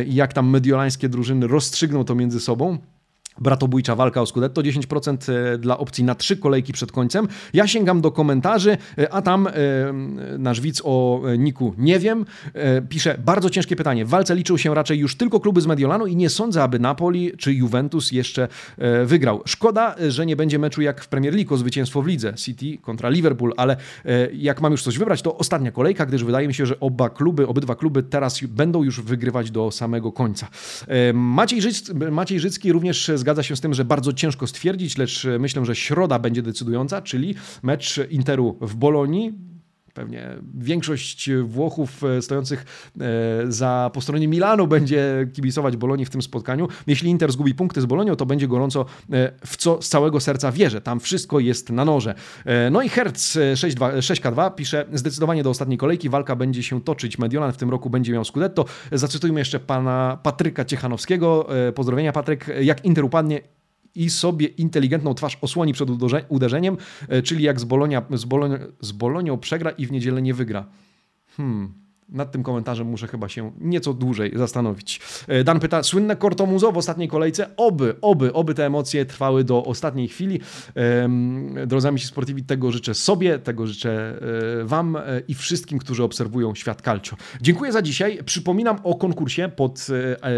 jak 0.07 0.33
tam 0.33 0.51
mediolańskie 0.51 1.09
drużyny 1.11 1.47
rozstrzygną 1.47 2.05
to 2.05 2.15
między 2.15 2.41
sobą 2.41 2.79
bratobójcza 3.39 3.95
walka 3.97 4.23
o 4.23 4.27
Scudetto, 4.27 4.63
10% 4.63 5.33
e, 5.33 5.59
dla 5.59 5.79
opcji 5.79 6.05
na 6.05 6.15
trzy 6.15 6.37
kolejki 6.37 6.73
przed 6.73 6.93
końcem. 6.93 7.29
Ja 7.53 7.67
sięgam 7.67 8.01
do 8.01 8.13
komentarzy, 8.13 8.77
e, 8.99 9.13
a 9.13 9.23
tam 9.23 9.47
e, 9.47 9.53
nasz 10.39 10.61
widz 10.61 10.83
o 10.85 11.23
Niku 11.39 11.75
nie 11.79 11.99
wiem, 11.99 12.25
pisze 12.89 13.19
bardzo 13.25 13.51
ciężkie 13.51 13.77
pytanie. 13.77 14.05
W 14.05 14.09
walce 14.09 14.35
liczył 14.35 14.59
się 14.59 14.75
raczej 14.75 14.99
już 14.99 15.17
tylko 15.17 15.41
kluby 15.41 15.61
z 15.61 15.67
Mediolanu 15.67 16.07
i 16.07 16.17
nie 16.17 16.31
sądzę, 16.31 16.63
aby 16.63 16.79
Napoli 16.79 17.33
czy 17.39 17.53
Juventus 17.55 18.13
jeszcze 18.13 18.49
wygrał. 19.05 19.43
Szkoda, 19.45 19.95
że 20.09 20.27
nie 20.27 20.37
będzie 20.37 20.59
meczu 20.59 20.83
jak 20.83 21.05
w 21.05 21.09
Premier 21.09 21.35
League 21.35 21.55
o 21.55 21.57
zwycięstwo 21.57 22.03
w 22.03 22.07
lidze 22.07 22.35
City 22.35 22.79
kontra 22.83 23.09
Liverpool, 23.09 23.53
ale 23.57 23.77
jak 24.33 24.61
mam 24.61 24.73
już 24.73 24.83
coś 24.83 24.99
wybrać, 24.99 25.23
to 25.23 25.39
ostatnia 25.39 25.71
kolejka, 25.73 26.07
gdyż 26.07 26.25
wydaje 26.25 26.49
mi 26.49 26.55
się, 26.55 26.67
że 26.67 26.81
oba 26.81 27.11
kluby, 27.11 27.47
obydwa 27.47 27.75
kluby 27.75 28.03
teraz 28.03 28.41
będą 28.45 28.83
już 28.83 29.01
wygrywać 29.01 29.51
do 29.51 29.71
samego 29.71 30.13
końca. 30.13 30.49
Maciej, 31.15 31.63
Życ, 31.63 31.93
Maciej 32.11 32.41
Życki 32.41 32.73
również 32.73 33.11
zgadza 33.21 33.43
się 33.43 33.57
z 33.57 33.61
tym, 33.61 33.75
że 33.75 33.85
bardzo 33.85 34.13
ciężko 34.13 34.47
stwierdzić, 34.47 34.99
lecz 34.99 35.27
myślę, 35.39 35.65
że 35.65 35.77
środa 35.77 36.19
będzie 36.19 36.43
decydująca, 36.43 37.03
czyli 37.03 37.35
mecz 37.63 38.01
Interu 38.11 38.59
w 38.61 38.75
Bolonii. 38.75 39.50
Pewnie 40.01 40.29
większość 40.55 41.31
Włochów 41.45 42.05
e, 42.05 42.23
stojących 42.23 42.65
e, 43.01 43.53
za 43.53 43.91
po 43.95 44.01
stronie 44.01 44.29
Milanu 44.29 44.67
będzie 44.67 45.29
kibicować 45.33 45.77
Bolonii 45.77 46.07
w 46.07 46.11
tym 46.11 46.23
spotkaniu. 46.23 46.69
Jeśli 46.87 47.11
Inter 47.11 47.33
zgubi 47.33 47.55
punkty 47.55 47.81
z 47.81 47.87
Bolonią, 47.87 48.17
to 48.17 48.27
będzie 48.27 48.49
gorąco 48.49 48.87
e, 49.13 49.33
w 49.47 49.57
co 49.57 49.83
z 49.83 49.89
całego 49.89 50.21
serca 50.21 50.53
wierzę. 50.53 50.81
Tam 50.81 51.01
wszystko 51.01 51.41
jest 51.41 51.71
na 51.71 51.85
noże. 51.85 52.15
No 52.71 52.83
i 52.83 52.89
Hertz 52.89 53.37
6K2 54.01 54.55
pisze, 54.55 54.87
zdecydowanie 54.93 55.43
do 55.43 55.51
ostatniej 55.51 55.79
kolejki 55.79 56.09
walka 56.09 56.37
będzie 56.37 56.63
się 56.63 56.81
toczyć. 56.81 57.19
Mediolan 57.19 57.53
w 57.53 57.57
tym 57.57 57.71
roku 57.71 57.91
będzie 57.91 58.13
miał 58.13 58.25
Scudetto. 58.25 58.65
Zacytujmy 58.93 59.41
jeszcze 59.41 59.61
pana 59.61 60.19
Patryka 60.23 60.65
Ciechanowskiego. 60.65 61.49
Pozdrowienia 61.75 62.13
Patryk. 62.13 62.47
Jak 62.61 62.85
Inter 62.85 63.05
upadnie, 63.05 63.41
i 63.95 64.11
sobie 64.11 64.47
inteligentną 64.47 65.15
twarz 65.15 65.39
osłoni 65.41 65.73
przed 65.73 65.91
uderzeniem, 66.29 66.77
e, 67.09 67.23
czyli 67.23 67.45
jak 67.45 67.61
z, 67.61 67.65
Bolonia, 67.65 68.03
z, 68.15 68.25
Bolonią, 68.25 68.57
z 68.81 68.93
Bolonią 68.93 69.39
przegra 69.39 69.71
i 69.71 69.87
w 69.87 69.93
niedzielę 69.93 70.23
nie 70.23 70.35
wygra. 70.35 70.67
Hmm 71.37 71.90
nad 72.13 72.33
tym 72.33 72.43
komentarzem 72.43 72.87
muszę 72.87 73.07
chyba 73.07 73.29
się 73.29 73.53
nieco 73.61 73.95
dłużej 73.95 74.33
zastanowić. 74.37 75.01
E, 75.29 75.45
Dan 75.45 75.61
pyta, 75.61 75.83
słynne 75.83 76.17
Corto 76.17 76.47
Muzo 76.47 76.73
w 76.73 76.77
ostatniej 76.77 77.09
kolejce? 77.09 77.57
Oby, 77.57 77.95
oby, 78.01 78.33
oby 78.33 78.55
te 78.55 78.67
emocje 78.67 79.07
trwały 79.07 79.45
do 79.45 79.65
ostatniej 79.65 80.09
chwili. 80.09 80.41
Drodzy 81.67 81.89
amici 81.89 82.07
sportivi, 82.07 82.45
tego 82.45 82.73
życzę 82.73 82.95
sobie, 82.95 83.39
tego 83.39 83.67
życzę 83.67 84.19
e, 84.61 84.65
Wam 84.65 84.97
e, 84.97 85.03
i 85.29 85.35
wszystkim, 85.35 85.79
którzy 85.79 86.03
obserwują 86.03 86.55
świat 86.55 86.83
calcio. 86.83 87.17
Dziękuję 87.41 87.73
za 87.73 87.83
dzisiaj. 87.83 88.19
Przypominam 88.25 88.79
o 88.85 88.95
konkursie 88.95 89.49
pod 89.57 89.79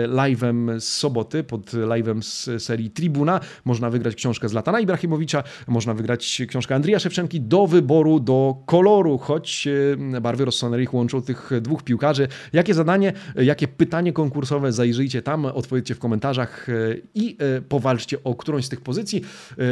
live'em 0.08 0.80
z 0.80 0.84
soboty, 0.84 1.44
pod 1.44 1.70
live'em 1.70 2.22
z 2.22 2.62
serii 2.62 2.90
Tribuna. 2.90 3.40
Można 3.64 3.90
wygrać 3.90 4.14
książkę 4.14 4.48
z 4.48 4.52
Latana 4.52 4.80
Ibrahimowicza, 4.80 5.42
można 5.66 5.94
wygrać 5.94 6.42
książkę 6.48 6.74
Andrija 6.74 6.98
Szewczenki 6.98 7.40
do 7.40 7.66
wyboru, 7.66 8.20
do 8.20 8.56
koloru, 8.66 9.18
choć 9.18 9.68
barwy 10.20 10.44
Rossoneri 10.44 10.88
łączą 10.92 11.22
tych 11.22 11.50
dwóch 11.62 11.82
piłkarzy. 11.82 12.28
Jakie 12.52 12.74
zadanie, 12.74 13.12
jakie 13.36 13.68
pytanie 13.68 14.12
konkursowe, 14.12 14.72
zajrzyjcie 14.72 15.22
tam, 15.22 15.44
odpowiedzcie 15.44 15.94
w 15.94 15.98
komentarzach 15.98 16.68
e, 16.68 16.72
i 17.14 17.36
e, 17.38 17.62
powalczcie 17.62 18.24
o 18.24 18.34
którąś 18.34 18.64
z 18.64 18.68
tych 18.68 18.80
pozycji. 18.80 19.24
E, 19.58 19.64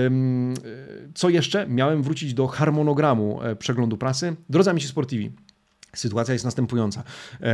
co 1.14 1.28
jeszcze? 1.28 1.66
Miałem 1.68 2.02
wrócić 2.02 2.34
do 2.34 2.46
harmonogramu 2.46 3.40
przeglądu 3.58 3.96
prasy. 3.96 4.36
Drodzy 4.48 4.70
amici 4.70 4.88
sportivi, 4.88 5.30
Sytuacja 5.96 6.32
jest 6.32 6.44
następująca. 6.44 7.02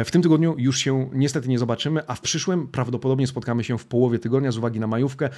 W 0.04 0.10
tym 0.10 0.22
tygodniu 0.22 0.54
już 0.58 0.78
się 0.78 1.10
niestety 1.12 1.48
nie 1.48 1.58
zobaczymy, 1.58 2.02
a 2.06 2.14
w 2.14 2.20
przyszłym 2.20 2.68
prawdopodobnie 2.68 3.26
spotkamy 3.26 3.64
się 3.64 3.78
w 3.78 3.86
połowie 3.86 4.18
tygodnia 4.18 4.52
z 4.52 4.58
uwagi 4.58 4.80
na 4.80 4.86
majówkę, 4.86 5.30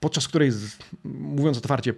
podczas 0.00 0.28
której, 0.28 0.50
mówiąc 1.04 1.58
otwarcie, 1.58 1.94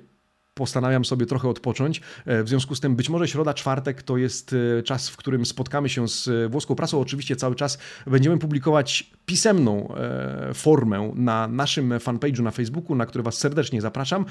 postanawiam 0.58 1.04
sobie 1.04 1.26
trochę 1.26 1.48
odpocząć. 1.48 2.00
E, 2.26 2.42
w 2.42 2.48
związku 2.48 2.74
z 2.74 2.80
tym 2.80 2.96
być 2.96 3.08
może 3.08 3.28
środa, 3.28 3.54
czwartek 3.54 4.02
to 4.02 4.16
jest 4.16 4.54
e, 4.78 4.82
czas, 4.82 5.08
w 5.08 5.16
którym 5.16 5.46
spotkamy 5.46 5.88
się 5.88 6.08
z 6.08 6.28
e, 6.28 6.48
włoską 6.48 6.74
prasą. 6.74 7.00
Oczywiście 7.00 7.36
cały 7.36 7.54
czas 7.54 7.78
będziemy 8.06 8.38
publikować 8.38 9.10
pisemną 9.26 9.94
formę 10.54 11.12
na 11.14 11.48
naszym 11.48 11.90
fanpage'u 11.90 12.42
na 12.42 12.50
Facebooku, 12.50 12.96
na 12.96 13.06
który 13.06 13.24
Was 13.24 13.38
serdecznie 13.38 13.80
zapraszam. 13.80 14.24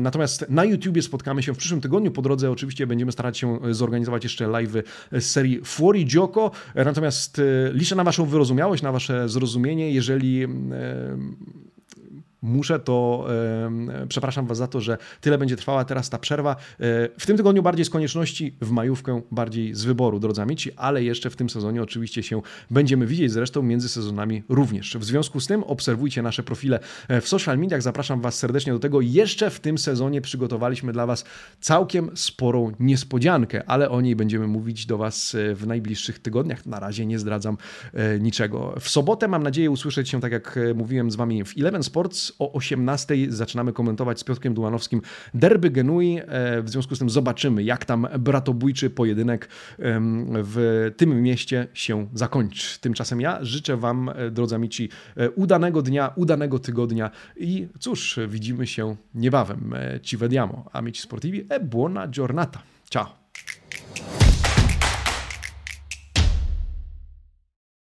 Natomiast 0.00 0.46
na 0.48 0.64
YouTubie 0.64 1.02
spotkamy 1.02 1.42
się 1.42 1.54
w 1.54 1.58
przyszłym 1.58 1.80
tygodniu. 1.80 2.10
Po 2.10 2.22
drodze 2.22 2.50
oczywiście 2.50 2.86
będziemy 2.86 3.12
starać 3.12 3.38
się 3.38 3.58
zorganizować 3.70 4.24
jeszcze 4.24 4.46
live 4.46 4.72
z 5.12 5.24
serii 5.24 5.60
Fuori 5.64 6.06
Gioco. 6.06 6.50
Natomiast 6.74 7.40
liczę 7.72 7.96
na 7.96 8.04
Waszą 8.04 8.26
wyrozumiałość, 8.26 8.82
na 8.82 8.92
Wasze 8.92 9.28
zrozumienie. 9.28 9.92
Jeżeli 9.92 10.46
muszę, 12.42 12.78
to 12.78 13.26
e, 14.02 14.06
przepraszam 14.08 14.46
Was 14.46 14.58
za 14.58 14.66
to, 14.66 14.80
że 14.80 14.98
tyle 15.20 15.38
będzie 15.38 15.56
trwała 15.56 15.84
teraz 15.84 16.10
ta 16.10 16.18
przerwa. 16.18 16.50
E, 16.52 16.56
w 17.18 17.26
tym 17.26 17.36
tygodniu 17.36 17.62
bardziej 17.62 17.84
z 17.84 17.90
konieczności, 17.90 18.54
w 18.60 18.70
majówkę 18.70 19.22
bardziej 19.30 19.74
z 19.74 19.84
wyboru, 19.84 20.20
drodzy 20.20 20.42
amici, 20.42 20.72
ale 20.76 21.04
jeszcze 21.04 21.30
w 21.30 21.36
tym 21.36 21.50
sezonie 21.50 21.82
oczywiście 21.82 22.22
się 22.22 22.42
będziemy 22.70 23.06
widzieć, 23.06 23.32
zresztą 23.32 23.62
między 23.62 23.88
sezonami 23.88 24.42
również. 24.48 24.96
W 24.96 25.04
związku 25.04 25.40
z 25.40 25.46
tym 25.46 25.64
obserwujcie 25.64 26.22
nasze 26.22 26.42
profile 26.42 26.80
w 27.20 27.28
social 27.28 27.58
mediach, 27.58 27.82
zapraszam 27.82 28.20
Was 28.20 28.38
serdecznie 28.38 28.72
do 28.72 28.78
tego. 28.78 29.00
Jeszcze 29.00 29.50
w 29.50 29.60
tym 29.60 29.78
sezonie 29.78 30.20
przygotowaliśmy 30.20 30.92
dla 30.92 31.06
Was 31.06 31.24
całkiem 31.60 32.10
sporą 32.14 32.72
niespodziankę, 32.80 33.62
ale 33.66 33.90
o 33.90 34.00
niej 34.00 34.16
będziemy 34.16 34.46
mówić 34.46 34.86
do 34.86 34.98
Was 34.98 35.36
w 35.54 35.66
najbliższych 35.66 36.18
tygodniach. 36.18 36.66
Na 36.66 36.80
razie 36.80 37.06
nie 37.06 37.18
zdradzam 37.18 37.56
e, 37.94 38.20
niczego. 38.20 38.74
W 38.80 38.88
sobotę 38.88 39.28
mam 39.28 39.42
nadzieję 39.42 39.70
usłyszeć 39.70 40.08
się, 40.08 40.20
tak 40.20 40.32
jak 40.32 40.58
mówiłem 40.74 41.10
z 41.10 41.16
Wami 41.16 41.44
w 41.44 41.58
Eleven 41.58 41.82
Sports, 41.82 42.27
o 42.38 42.52
18 42.52 43.14
zaczynamy 43.28 43.72
komentować 43.72 44.20
z 44.20 44.24
Piotrkiem 44.24 44.54
Dumanowskim 44.54 45.02
derby 45.34 45.70
Genui. 45.70 46.18
E, 46.18 46.62
w 46.62 46.70
związku 46.70 46.96
z 46.96 46.98
tym 46.98 47.10
zobaczymy, 47.10 47.62
jak 47.62 47.84
tam 47.84 48.08
bratobójczy 48.18 48.90
pojedynek 48.90 49.48
w 50.44 50.90
tym 50.96 51.22
mieście 51.22 51.66
się 51.74 52.06
zakończy. 52.14 52.80
Tymczasem 52.80 53.20
ja 53.20 53.38
życzę 53.44 53.76
Wam, 53.76 54.08
e, 54.08 54.30
drodzy 54.30 54.54
amici, 54.54 54.88
e, 55.16 55.30
udanego 55.30 55.82
dnia, 55.82 56.12
udanego 56.16 56.58
tygodnia 56.58 57.10
i 57.36 57.68
cóż, 57.78 58.18
widzimy 58.28 58.66
się 58.66 58.96
niebawem. 59.14 59.74
Ci 60.02 60.16
vediamo, 60.16 60.64
amici 60.72 61.02
sportivi 61.02 61.46
e 61.48 61.60
buona 61.60 62.08
giornata. 62.08 62.62
Ciao! 62.90 64.37